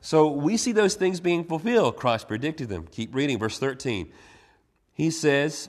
So 0.00 0.28
we 0.28 0.56
see 0.56 0.72
those 0.72 0.94
things 0.94 1.20
being 1.20 1.44
fulfilled. 1.44 1.96
Christ 1.96 2.28
predicted 2.28 2.68
them. 2.68 2.86
Keep 2.90 3.14
reading, 3.14 3.38
verse 3.38 3.58
13. 3.58 4.10
He 4.94 5.10
says, 5.10 5.68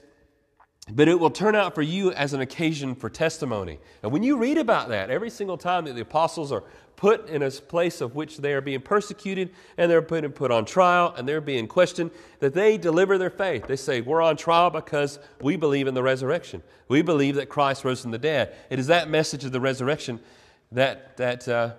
but 0.90 1.06
it 1.06 1.20
will 1.20 1.30
turn 1.30 1.54
out 1.54 1.74
for 1.74 1.82
you 1.82 2.12
as 2.12 2.32
an 2.32 2.40
occasion 2.40 2.94
for 2.94 3.08
testimony. 3.08 3.78
And 4.02 4.10
when 4.10 4.22
you 4.22 4.36
read 4.36 4.58
about 4.58 4.88
that, 4.88 5.10
every 5.10 5.30
single 5.30 5.56
time 5.56 5.84
that 5.84 5.94
the 5.94 6.02
apostles 6.02 6.50
are 6.50 6.64
put 6.96 7.28
in 7.28 7.42
a 7.42 7.50
place 7.50 8.00
of 8.00 8.14
which 8.14 8.38
they 8.38 8.52
are 8.52 8.60
being 8.60 8.80
persecuted 8.80 9.50
and 9.76 9.90
they're 9.90 10.02
put, 10.02 10.34
put 10.34 10.50
on 10.50 10.64
trial 10.64 11.14
and 11.16 11.28
they're 11.28 11.40
being 11.40 11.68
questioned, 11.68 12.10
that 12.40 12.54
they 12.54 12.78
deliver 12.78 13.16
their 13.16 13.30
faith. 13.30 13.68
They 13.68 13.76
say, 13.76 14.00
We're 14.00 14.22
on 14.22 14.36
trial 14.36 14.70
because 14.70 15.20
we 15.40 15.56
believe 15.56 15.86
in 15.86 15.94
the 15.94 16.02
resurrection. 16.02 16.62
We 16.88 17.02
believe 17.02 17.36
that 17.36 17.48
Christ 17.48 17.84
rose 17.84 18.02
from 18.02 18.10
the 18.10 18.18
dead. 18.18 18.54
It 18.68 18.80
is 18.80 18.88
that 18.88 19.08
message 19.08 19.44
of 19.44 19.52
the 19.52 19.60
resurrection 19.60 20.20
that, 20.72 21.16
that 21.16 21.48
uh, 21.48 21.72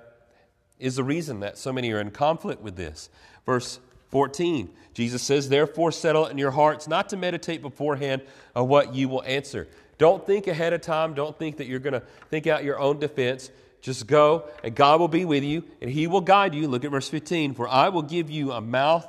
is 0.79 0.95
the 0.95 1.03
reason 1.03 1.39
that 1.41 1.57
so 1.57 1.73
many 1.73 1.91
are 1.91 2.00
in 2.00 2.12
conflict 2.12 2.62
with 2.62 2.75
this. 2.75 3.09
Verse 3.45 3.79
14, 4.09 4.69
Jesus 4.93 5.21
says, 5.21 5.50
Therefore, 5.50 5.91
settle 5.91 6.25
it 6.25 6.31
in 6.31 6.38
your 6.38 6.51
hearts 6.51 6.88
not 6.88 7.09
to 7.09 7.17
meditate 7.17 7.62
beforehand 7.62 8.21
of 8.55 8.67
what 8.67 8.93
you 8.93 9.09
will 9.09 9.23
answer. 9.23 9.67
Don't 9.97 10.25
think 10.25 10.47
ahead 10.47 10.73
of 10.73 10.81
time. 10.81 11.13
Don't 11.13 11.38
think 11.38 11.57
that 11.57 11.67
you're 11.67 11.79
going 11.79 11.93
to 11.93 12.03
think 12.29 12.47
out 12.47 12.63
your 12.63 12.79
own 12.79 13.00
defense. 13.00 13.50
Just 13.81 14.07
go, 14.07 14.45
and 14.63 14.73
God 14.73 15.00
will 15.00 15.07
be 15.07 15.25
with 15.25 15.43
you, 15.43 15.63
and 15.81 15.89
He 15.89 16.07
will 16.07 16.21
guide 16.21 16.55
you. 16.55 16.67
Look 16.67 16.85
at 16.85 16.91
verse 16.91 17.09
15. 17.09 17.53
For 17.53 17.67
I 17.67 17.89
will 17.89 18.01
give 18.01 18.29
you 18.29 18.51
a 18.51 18.62
mouth 18.62 19.07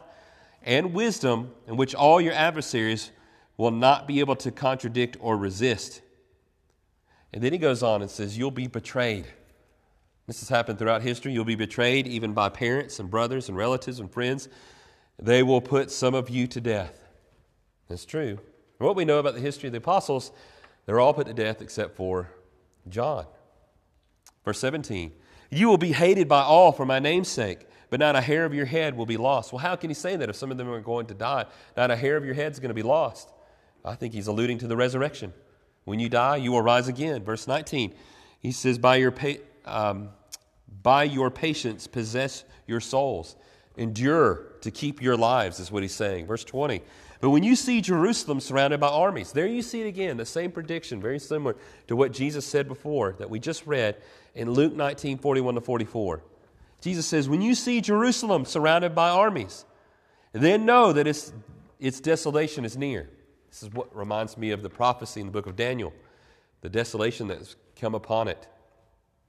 and 0.63 0.93
wisdom 0.93 1.53
in 1.69 1.77
which 1.77 1.95
all 1.95 2.21
your 2.21 2.33
adversaries 2.33 3.11
will 3.57 3.71
not 3.71 4.09
be 4.09 4.21
able 4.21 4.37
to 4.37 4.51
contradict 4.51 5.17
or 5.21 5.37
resist. 5.37 6.01
And 7.33 7.43
then 7.43 7.53
he 7.53 7.59
goes 7.59 7.83
on 7.83 8.01
and 8.01 8.11
says, 8.11 8.39
You'll 8.39 8.51
be 8.51 8.67
betrayed. 8.67 9.27
This 10.27 10.41
has 10.41 10.49
happened 10.49 10.79
throughout 10.79 11.03
history. 11.03 11.33
You'll 11.33 11.45
be 11.45 11.55
betrayed 11.55 12.07
even 12.07 12.33
by 12.33 12.49
parents 12.49 12.99
and 12.99 13.11
brothers 13.11 13.49
and 13.49 13.57
relatives 13.57 14.01
and 14.01 14.11
friends. 14.11 14.49
They 15.19 15.43
will 15.43 15.61
put 15.61 15.91
some 15.91 16.15
of 16.15 16.31
you 16.31 16.47
to 16.49 16.61
death. 16.61 17.05
That's 17.89 18.05
true. 18.05 18.39
What 18.79 18.97
we 18.97 19.05
know 19.05 19.19
about 19.19 19.35
the 19.35 19.41
history 19.41 19.69
of 19.69 19.73
the 19.73 19.79
apostles, 19.79 20.33
they're 20.87 21.01
all 21.01 21.15
put 21.15 21.27
to 21.27 21.35
death 21.35 21.63
except 21.63 21.97
for 21.97 22.31
John. 22.89 23.27
Verse 24.45 24.59
17 24.59 25.13
You 25.51 25.69
will 25.69 25.79
be 25.79 25.93
hated 25.93 26.29
by 26.29 26.43
all 26.43 26.73
for 26.73 26.85
my 26.85 26.99
name's 26.99 27.29
sake, 27.29 27.67
but 27.91 28.01
not 28.01 28.17
a 28.17 28.21
hair 28.21 28.45
of 28.45 28.55
your 28.55 28.67
head 28.67 28.97
will 28.97 29.07
be 29.07 29.17
lost. 29.17 29.53
Well, 29.53 29.61
how 29.61 29.77
can 29.77 29.91
he 29.91 29.95
say 29.95 30.17
that 30.17 30.29
if 30.29 30.37
some 30.37 30.51
of 30.51 30.57
them 30.57 30.71
are 30.71 30.81
going 30.81 31.07
to 31.07 31.15
die? 31.15 31.47
Not 31.77 31.91
a 31.91 31.97
hair 31.97 32.17
of 32.17 32.25
your 32.25 32.35
head 32.35 32.53
is 32.53 32.61
going 32.61 32.71
to 32.71 32.75
be 32.75 32.83
lost. 32.83 33.31
I 33.85 33.95
think 33.95 34.15
he's 34.15 34.27
alluding 34.27 34.59
to 34.59 34.67
the 34.67 34.77
resurrection. 34.77 35.33
When 35.85 36.01
you 36.01 36.09
die, 36.09 36.37
you 36.37 36.53
will 36.53 36.63
rise 36.63 36.89
again. 36.89 37.23
Verse 37.23 37.47
19 37.47 37.95
He 38.41 38.53
says, 38.53 38.79
by 38.79 38.97
your, 38.97 39.11
pa- 39.11 39.41
um, 39.65 40.11
by 40.83 41.05
your 41.05 41.31
patience, 41.31 41.87
possess 41.87 42.45
your 42.67 42.81
souls. 42.81 43.37
Endure 43.77 44.53
to 44.61 44.71
keep 44.71 45.03
your 45.03 45.17
lives, 45.17 45.59
is 45.59 45.73
what 45.73 45.83
he's 45.83 45.95
saying. 45.95 46.27
Verse 46.27 46.45
20. 46.45 46.81
But 47.21 47.31
when 47.31 47.43
you 47.43 47.57
see 47.57 47.81
Jerusalem 47.81 48.39
surrounded 48.39 48.81
by 48.81 48.89
armies, 48.89 49.33
there 49.33 49.47
you 49.47 49.63
see 49.63 49.81
it 49.81 49.87
again, 49.87 50.17
the 50.17 50.27
same 50.27 50.53
prediction, 50.53 51.01
very 51.01 51.19
similar 51.19 51.57
to 51.89 51.97
what 51.97 52.13
Jesus 52.13 52.45
said 52.45 52.69
before 52.69 53.15
that 53.19 53.31
we 53.31 53.41
just 53.41 53.67
read 53.67 53.97
in 54.35 54.51
Luke 54.51 54.75
19 54.75 55.19
41 55.19 55.55
to 55.55 55.61
44. 55.61 56.23
Jesus 56.83 57.07
says, 57.07 57.29
When 57.29 57.41
you 57.41 57.55
see 57.55 57.81
Jerusalem 57.81 58.45
surrounded 58.45 58.95
by 58.95 59.09
armies, 59.09 59.65
then 60.33 60.67
know 60.67 60.93
that 60.93 61.07
its, 61.07 61.33
its 61.81 61.99
desolation 61.99 62.65
is 62.65 62.77
near. 62.77 63.09
This 63.49 63.63
is 63.63 63.71
what 63.71 63.95
reminds 63.97 64.37
me 64.37 64.51
of 64.51 64.63
the 64.63 64.69
prophecy 64.69 65.21
in 65.21 65.27
the 65.27 65.33
book 65.33 65.47
of 65.47 65.57
Daniel, 65.57 65.95
the 66.61 66.69
desolation 66.69 67.29
that's 67.29 67.57
come 67.81 67.95
upon 67.95 68.29
it. 68.29 68.49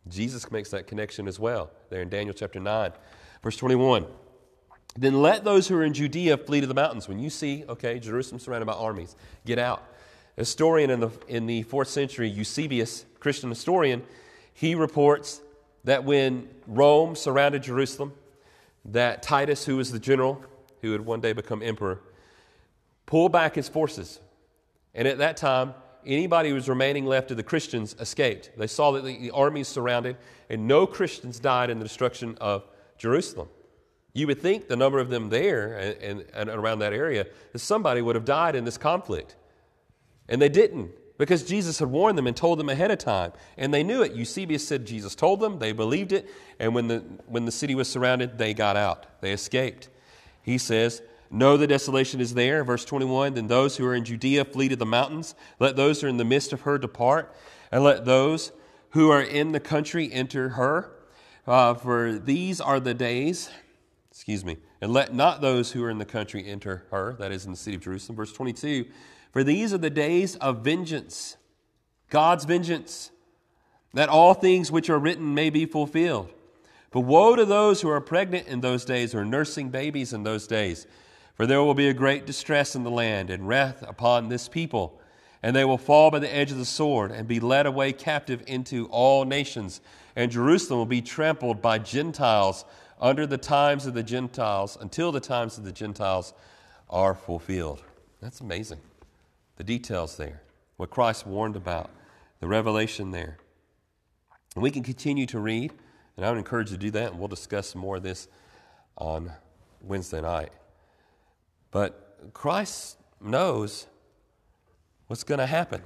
Jesus 0.08 0.52
makes 0.52 0.70
that 0.72 0.88
connection 0.88 1.28
as 1.28 1.40
well, 1.40 1.72
there 1.90 2.02
in 2.02 2.10
Daniel 2.10 2.34
chapter 2.34 2.60
9, 2.60 2.92
verse 3.42 3.58
21. 3.58 4.06
Then 4.98 5.22
let 5.22 5.44
those 5.44 5.68
who 5.68 5.76
are 5.76 5.84
in 5.84 5.94
Judea 5.94 6.38
flee 6.38 6.62
to 6.62 6.68
the 6.68 6.74
mountains. 6.74 7.08
When 7.08 7.20
you 7.20 7.30
see, 7.30 7.66
okay, 7.68 8.00
Jerusalem 8.00 8.40
surrounded 8.40 8.66
by 8.66 8.74
armies, 8.74 9.16
get 9.46 9.60
out. 9.60 9.84
A 10.38 10.42
historian 10.42 10.90
in 10.90 11.00
the, 11.00 11.10
in 11.28 11.48
the 11.48 11.64
fourth 11.64 11.90
century, 11.90 12.30
Eusebius, 12.30 13.06
Christian 13.20 13.50
historian, 13.50 14.04
he 14.54 14.76
reports 14.76 15.42
that 15.84 16.04
when 16.04 16.48
Rome 16.68 17.16
surrounded 17.16 17.64
Jerusalem, 17.64 18.14
that 18.86 19.24
Titus, 19.24 19.66
who 19.66 19.78
was 19.78 19.92
the 19.92 20.00
general, 20.00 20.44
who 20.82 20.92
would 20.92 21.06
one 21.06 21.20
day 21.20 21.34
become 21.34 21.62
emperor, 21.62 22.00
pulled 23.06 23.32
back 23.32 23.56
his 23.56 23.68
forces. 23.68 24.20
And 24.94 25.08
at 25.08 25.18
that 25.18 25.36
time, 25.38 25.74
anybody 26.06 26.50
who 26.50 26.56
was 26.56 26.70
remaining 26.70 27.06
left 27.06 27.32
of 27.32 27.38
the 27.38 27.44
Christians 27.44 27.96
escaped. 28.00 28.52
They 28.58 28.68
saw 28.68 28.92
that 28.92 29.04
the, 29.04 29.18
the 29.18 29.32
armies 29.32 29.68
surrounded, 29.68 30.18
and 30.50 30.68
no 30.68 30.86
Christians 30.88 31.40
died 31.40 31.70
in 31.70 31.80
the 31.80 31.86
destruction 31.86 32.38
of 32.40 32.66
Jerusalem. 32.98 33.50
You 34.14 34.28
would 34.28 34.42
think 34.42 34.68
the 34.68 34.78
number 34.78 35.00
of 35.00 35.10
them 35.10 35.30
there 35.30 35.78
and, 35.78 36.02
and, 36.02 36.26
and, 36.34 36.50
around 36.50 36.80
that 36.80 36.94
area 36.94 37.28
that 37.52 37.60
somebody 37.60 38.02
would 38.02 38.16
have 38.16 38.24
died 38.24 38.56
in 38.56 38.64
this 38.64 38.78
conflict. 38.78 39.36
And 40.30 40.42
they 40.42 40.48
didn't 40.48 40.92
because 41.18 41.44
Jesus 41.44 41.80
had 41.80 41.90
warned 41.90 42.18
them 42.18 42.28
and 42.28 42.36
told 42.36 42.60
them 42.60 42.70
ahead 42.70 42.92
of 42.92 42.98
time. 42.98 43.34
And 43.58 43.74
they 43.74 43.84
knew 43.84 44.02
it. 44.04 44.14
Eusebius 44.14 44.66
said 44.66 44.86
Jesus 44.86 45.16
told 45.16 45.40
them, 45.40 45.60
they 45.60 45.72
believed 45.72 46.14
it, 46.14 46.30
and 46.60 46.74
when 46.74 46.88
the, 46.88 47.00
when 47.28 47.46
the 47.46 47.52
city 47.52 47.76
was 47.76 47.90
surrounded, 47.90 48.38
they 48.38 48.54
got 48.54 48.78
out. 48.78 49.06
They 49.22 49.32
escaped. 49.32 49.90
He 50.42 50.58
says, 50.58 51.02
Know 51.36 51.58
the 51.58 51.68
desolation 51.68 52.22
is 52.22 52.34
there. 52.34 52.64
Verse 52.64 52.86
21 52.86 53.34
Then 53.34 53.48
those 53.48 53.78
who 53.78 53.86
are 53.86 53.94
in 53.94 54.06
Judea 54.06 54.46
flee 54.46 54.70
to 54.70 54.76
the 54.76 54.86
mountains. 54.86 55.36
Let 55.60 55.76
those 55.76 56.02
who 56.02 56.08
are 56.08 56.10
in 56.10 56.18
the 56.18 56.26
midst 56.26 56.54
of 56.54 56.62
her 56.62 56.78
depart, 56.78 57.36
and 57.72 57.84
let 57.84 58.06
those 58.06 58.52
who 58.92 59.10
are 59.12 59.22
in 59.22 59.52
the 59.52 59.60
country 59.60 60.12
enter 60.12 60.50
her. 60.50 60.92
Uh, 61.46 61.74
for 61.74 62.14
these 62.14 62.60
are 62.60 62.80
the 62.80 62.94
days 62.94 63.50
excuse 64.16 64.46
me, 64.46 64.56
and 64.80 64.94
let 64.94 65.14
not 65.14 65.42
those 65.42 65.74
who 65.74 65.84
are 65.84 65.90
in 65.90 65.98
the 65.98 66.06
country 66.06 66.48
enter 66.48 66.86
her, 66.90 67.18
that 67.20 67.34
is 67.34 67.44
in 67.44 67.52
the 67.52 67.58
city 67.58 67.76
of 67.76 67.82
Jerusalem. 67.82 68.16
Verse 68.16 68.32
22 68.32 68.86
For 69.34 69.44
these 69.44 69.74
are 69.74 69.78
the 69.78 69.90
days 69.90 70.38
of 70.38 70.64
vengeance, 70.64 71.36
God's 72.10 72.46
vengeance, 72.46 73.12
that 73.94 74.08
all 74.08 74.34
things 74.34 74.72
which 74.72 74.90
are 74.90 74.98
written 74.98 75.34
may 75.34 75.50
be 75.50 75.66
fulfilled. 75.66 76.30
But 76.92 77.02
woe 77.02 77.36
to 77.36 77.44
those 77.44 77.82
who 77.82 77.90
are 77.90 78.00
pregnant 78.00 78.48
in 78.48 78.62
those 78.62 78.86
days 78.86 79.14
or 79.14 79.26
nursing 79.26 79.68
babies 79.68 80.14
in 80.14 80.24
those 80.24 80.48
days, 80.48 80.88
for 81.36 81.46
there 81.46 81.64
will 81.64 81.74
be 81.74 81.90
a 81.90 81.94
great 81.94 82.26
distress 82.26 82.76
in 82.76 82.84
the 82.84 82.92
land 82.92 83.30
and 83.30 83.48
wrath 83.48 83.84
upon 83.88 84.30
this 84.30 84.48
people. 84.48 85.00
And 85.44 85.56
they 85.56 85.66
will 85.66 85.78
fall 85.78 86.10
by 86.10 86.20
the 86.20 86.34
edge 86.34 86.52
of 86.52 86.58
the 86.58 86.66
sword 86.66 87.12
and 87.12 87.28
be 87.28 87.40
led 87.40 87.66
away 87.66 87.94
captive 87.94 88.44
into 88.48 88.88
all 88.88 89.26
nations. 89.26 89.82
And 90.16 90.32
Jerusalem 90.32 90.80
will 90.80 90.86
be 90.86 91.02
trampled 91.02 91.62
by 91.62 91.78
Gentiles 91.78 92.66
under 93.00 93.28
the 93.28 93.38
times 93.38 93.86
of 93.86 93.94
the 93.94 94.02
Gentiles 94.02 94.78
until 94.80 95.12
the 95.12 95.20
times 95.20 95.58
of 95.58 95.66
the 95.66 95.72
Gentiles 95.72 96.34
are 96.90 97.14
fulfilled. 97.14 97.84
That's 98.22 98.42
amazing. 98.42 98.80
The 99.58 99.64
details 99.64 100.18
there, 100.18 100.42
what 100.78 100.90
Christ 100.90 101.28
warned 101.28 101.56
about, 101.56 101.92
the 102.40 102.48
revelation 102.48 103.12
there. 103.12 103.38
And 104.56 104.64
we 104.64 104.72
can 104.72 104.84
continue 104.84 105.26
to 105.28 105.40
read, 105.40 105.74
and 106.16 106.26
I 106.26 106.30
would 106.30 106.38
encourage 106.38 106.72
you 106.72 106.78
to 106.78 106.82
do 106.82 106.92
that, 106.92 107.12
and 107.12 107.20
we'll 107.20 107.28
discuss 107.28 107.76
more 107.76 107.98
of 107.98 108.04
this 108.04 108.28
on 108.98 109.32
Wednesday 109.82 110.22
night. 110.22 110.52
But 111.76 112.32
Christ 112.32 112.96
knows 113.20 113.88
what's 115.08 115.26
going 115.26 115.40
to 115.40 115.46
happen. 115.46 115.82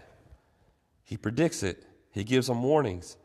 He 1.04 1.17
predicts 1.17 1.63
it, 1.63 1.84
He 2.12 2.23
gives 2.23 2.45
them 2.45 2.62
warnings, 2.62 3.17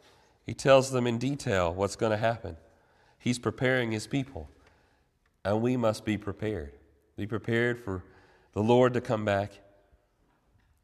He 0.46 0.54
tells 0.54 0.90
them 0.90 1.06
in 1.06 1.18
detail 1.18 1.74
what's 1.74 1.94
going 1.94 2.12
to 2.12 2.16
happen. 2.16 2.56
He's 3.18 3.38
preparing 3.38 3.92
his 3.92 4.06
people. 4.06 4.48
And 5.44 5.60
we 5.60 5.76
must 5.76 6.06
be 6.06 6.16
prepared. 6.16 6.72
Be 7.18 7.26
prepared 7.26 7.78
for 7.78 8.02
the 8.54 8.62
Lord 8.62 8.94
to 8.94 9.02
come 9.02 9.26
back 9.26 9.52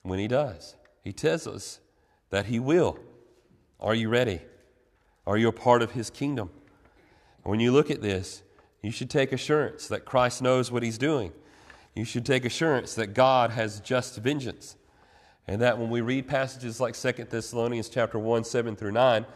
when 0.02 0.18
he 0.18 0.28
does. 0.28 0.76
He 1.02 1.14
tells 1.14 1.46
us 1.46 1.80
that 2.28 2.44
he 2.44 2.60
will. 2.60 2.98
Are 3.80 3.94
you 3.94 4.10
ready? 4.10 4.42
Are 5.26 5.38
you 5.38 5.48
a 5.48 5.52
part 5.52 5.80
of 5.80 5.92
his 5.92 6.10
kingdom? 6.10 6.50
When 7.42 7.58
you 7.58 7.72
look 7.72 7.90
at 7.90 8.02
this, 8.02 8.42
you 8.82 8.90
should 8.90 9.08
take 9.08 9.32
assurance 9.32 9.88
that 9.88 10.04
Christ 10.04 10.42
knows 10.42 10.70
what 10.70 10.82
he's 10.82 10.98
doing. 10.98 11.32
You 11.94 12.04
should 12.04 12.24
take 12.24 12.44
assurance 12.44 12.94
that 12.94 13.08
God 13.08 13.50
has 13.50 13.80
just 13.80 14.16
vengeance. 14.18 14.76
And 15.48 15.62
that 15.62 15.78
when 15.78 15.90
we 15.90 16.00
read 16.00 16.28
passages 16.28 16.80
like 16.80 16.96
2 16.96 17.24
Thessalonians 17.24 17.88
chapter 17.88 18.18
1, 18.18 18.44
7 18.44 18.76
through 18.76 18.92
9, 18.92 19.26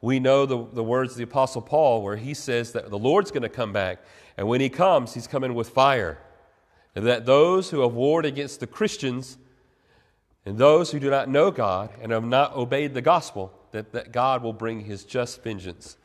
we 0.00 0.18
know 0.18 0.46
the, 0.46 0.66
the 0.72 0.82
words 0.82 1.12
of 1.12 1.18
the 1.18 1.24
Apostle 1.24 1.62
Paul, 1.62 2.02
where 2.02 2.16
he 2.16 2.34
says 2.34 2.72
that 2.72 2.90
the 2.90 2.98
Lord's 2.98 3.30
going 3.30 3.42
to 3.42 3.48
come 3.48 3.72
back. 3.72 3.98
And 4.36 4.48
when 4.48 4.60
he 4.60 4.68
comes, 4.68 5.14
he's 5.14 5.26
coming 5.26 5.54
with 5.54 5.68
fire. 5.68 6.18
And 6.94 7.06
that 7.06 7.26
those 7.26 7.70
who 7.70 7.80
have 7.82 7.94
warred 7.94 8.24
against 8.24 8.60
the 8.60 8.66
Christians 8.66 9.38
and 10.44 10.58
those 10.58 10.90
who 10.90 10.98
do 10.98 11.10
not 11.10 11.28
know 11.28 11.50
God 11.50 11.90
and 12.00 12.10
have 12.12 12.24
not 12.24 12.56
obeyed 12.56 12.94
the 12.94 13.02
gospel, 13.02 13.52
that, 13.72 13.92
that 13.92 14.10
God 14.10 14.42
will 14.42 14.52
bring 14.52 14.80
his 14.80 15.04
just 15.04 15.42
vengeance 15.44 15.96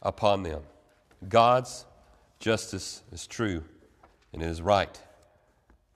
upon 0.00 0.42
them. 0.42 0.62
God's 1.28 1.84
justice 2.38 3.02
is 3.12 3.26
true 3.26 3.64
and 4.32 4.42
it 4.42 4.46
is 4.46 4.62
right, 4.62 4.98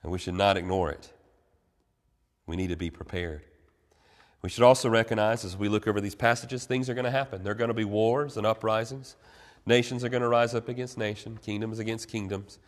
and 0.03 0.13
we 0.13 0.19
should 0.19 0.35
not 0.35 0.57
ignore 0.57 0.91
it. 0.91 1.13
We 2.47 2.57
need 2.57 2.69
to 2.69 2.77
be 2.77 2.91
prepared. 2.91 3.43
We 4.43 4.51
should 4.51 4.63
also 4.63 4.89
recognize 4.89 5.45
as 5.45 5.57
we 5.57 5.69
look 5.69 5.89
over 5.89 6.01
these 6.01 6.15
passages, 6.15 6.65
things 6.65 6.89
are 6.89 6.95
going 6.95 7.05
to 7.05 7.11
happen. 7.11 7.43
There 7.43 7.53
are 7.53 7.57
going 7.57 7.69
to 7.69 7.75
be 7.75 7.85
wars 7.85 8.37
and 8.37 8.47
uprisings. 8.47 9.17
Nations 9.67 10.05
are 10.05 10.09
going 10.09 10.23
to 10.23 10.29
rise 10.29 10.55
up 10.55 10.69
against 10.69 10.97
nations, 10.97 11.41
kingdoms 11.43 11.81
against 11.81 12.09
kingdoms. 12.09 12.61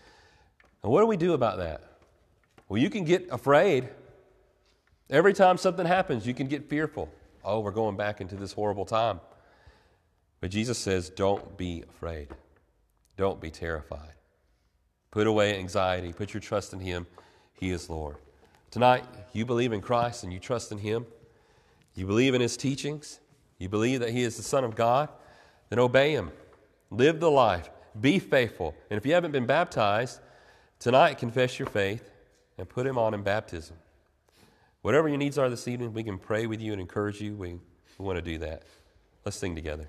And 0.83 0.91
what 0.91 1.01
do 1.01 1.07
we 1.07 1.17
do 1.17 1.35
about 1.35 1.59
that? 1.59 1.83
Well, 2.69 2.83
you 2.83 2.91
can 2.91 3.05
get 3.05 3.29
afraid. 3.31 3.89
Every 5.09 5.33
time 5.33 5.57
something 5.57 5.87
happens, 5.87 6.27
you 6.27 6.35
can 6.35 6.49
get 6.49 6.69
fearful. 6.69 7.09
Oh, 7.45 7.61
we're 7.61 7.71
going 7.71 7.97
back 7.97 8.21
into 8.21 8.35
this 8.35 8.53
horrible 8.53 8.85
time. 8.85 9.21
But 10.41 10.51
Jesus 10.51 10.79
says, 10.79 11.09
don't 11.11 11.57
be 11.57 11.85
afraid. 11.89 12.29
Don't 13.17 13.41
be 13.41 13.51
terrified. 13.51 14.18
Put 15.11 15.27
away 15.27 15.59
anxiety. 15.59 16.13
Put 16.13 16.35
your 16.35 16.41
trust 16.41 16.73
in 16.73 16.81
Him. 16.81 17.07
He 17.55 17.71
is 17.71 17.89
Lord. 17.89 18.17
Tonight, 18.71 19.05
you 19.33 19.47
believe 19.47 19.73
in 19.73 19.81
Christ 19.81 20.25
and 20.25 20.33
you 20.33 20.39
trust 20.39 20.73
in 20.73 20.79
Him. 20.79 21.07
You 21.99 22.07
believe 22.07 22.35
in 22.35 22.41
his 22.41 22.57
teachings, 22.57 23.19
you 23.59 23.69
believe 23.69 23.99
that 24.01 24.11
he 24.11 24.23
is 24.23 24.37
the 24.37 24.43
Son 24.45 24.63
of 24.63 24.77
God, 24.77 25.09
then 25.69 25.81
obey 25.81 26.13
him. 26.13 26.31
Live 26.93 27.19
the 27.19 27.29
life. 27.29 27.69
Be 28.01 28.21
faithful. 28.21 28.73
And 28.89 28.97
if 28.97 29.05
you 29.05 29.15
haven't 29.15 29.33
been 29.33 29.47
baptized, 29.47 30.21
tonight 30.79 31.19
confess 31.19 31.59
your 31.59 31.67
faith 31.67 32.09
and 32.57 32.69
put 32.69 32.87
him 32.87 32.99
on 32.99 33.15
in 33.15 33.25
baptism. 33.25 33.77
Whatever 34.83 35.09
your 35.09 35.19
needs 35.19 35.39
are 35.39 35.51
this 35.51 35.67
evening, 35.67 35.93
we 35.93 36.05
can 36.05 36.19
pray 36.19 36.47
with 36.47 36.61
you 36.61 36.71
and 36.71 36.81
encourage 36.81 37.21
you. 37.21 37.35
We, 37.35 37.55
we 37.55 38.05
want 38.05 38.17
to 38.17 38.23
do 38.23 38.39
that. 38.39 38.63
Let's 39.25 39.37
sing 39.37 39.57
together. 39.57 39.89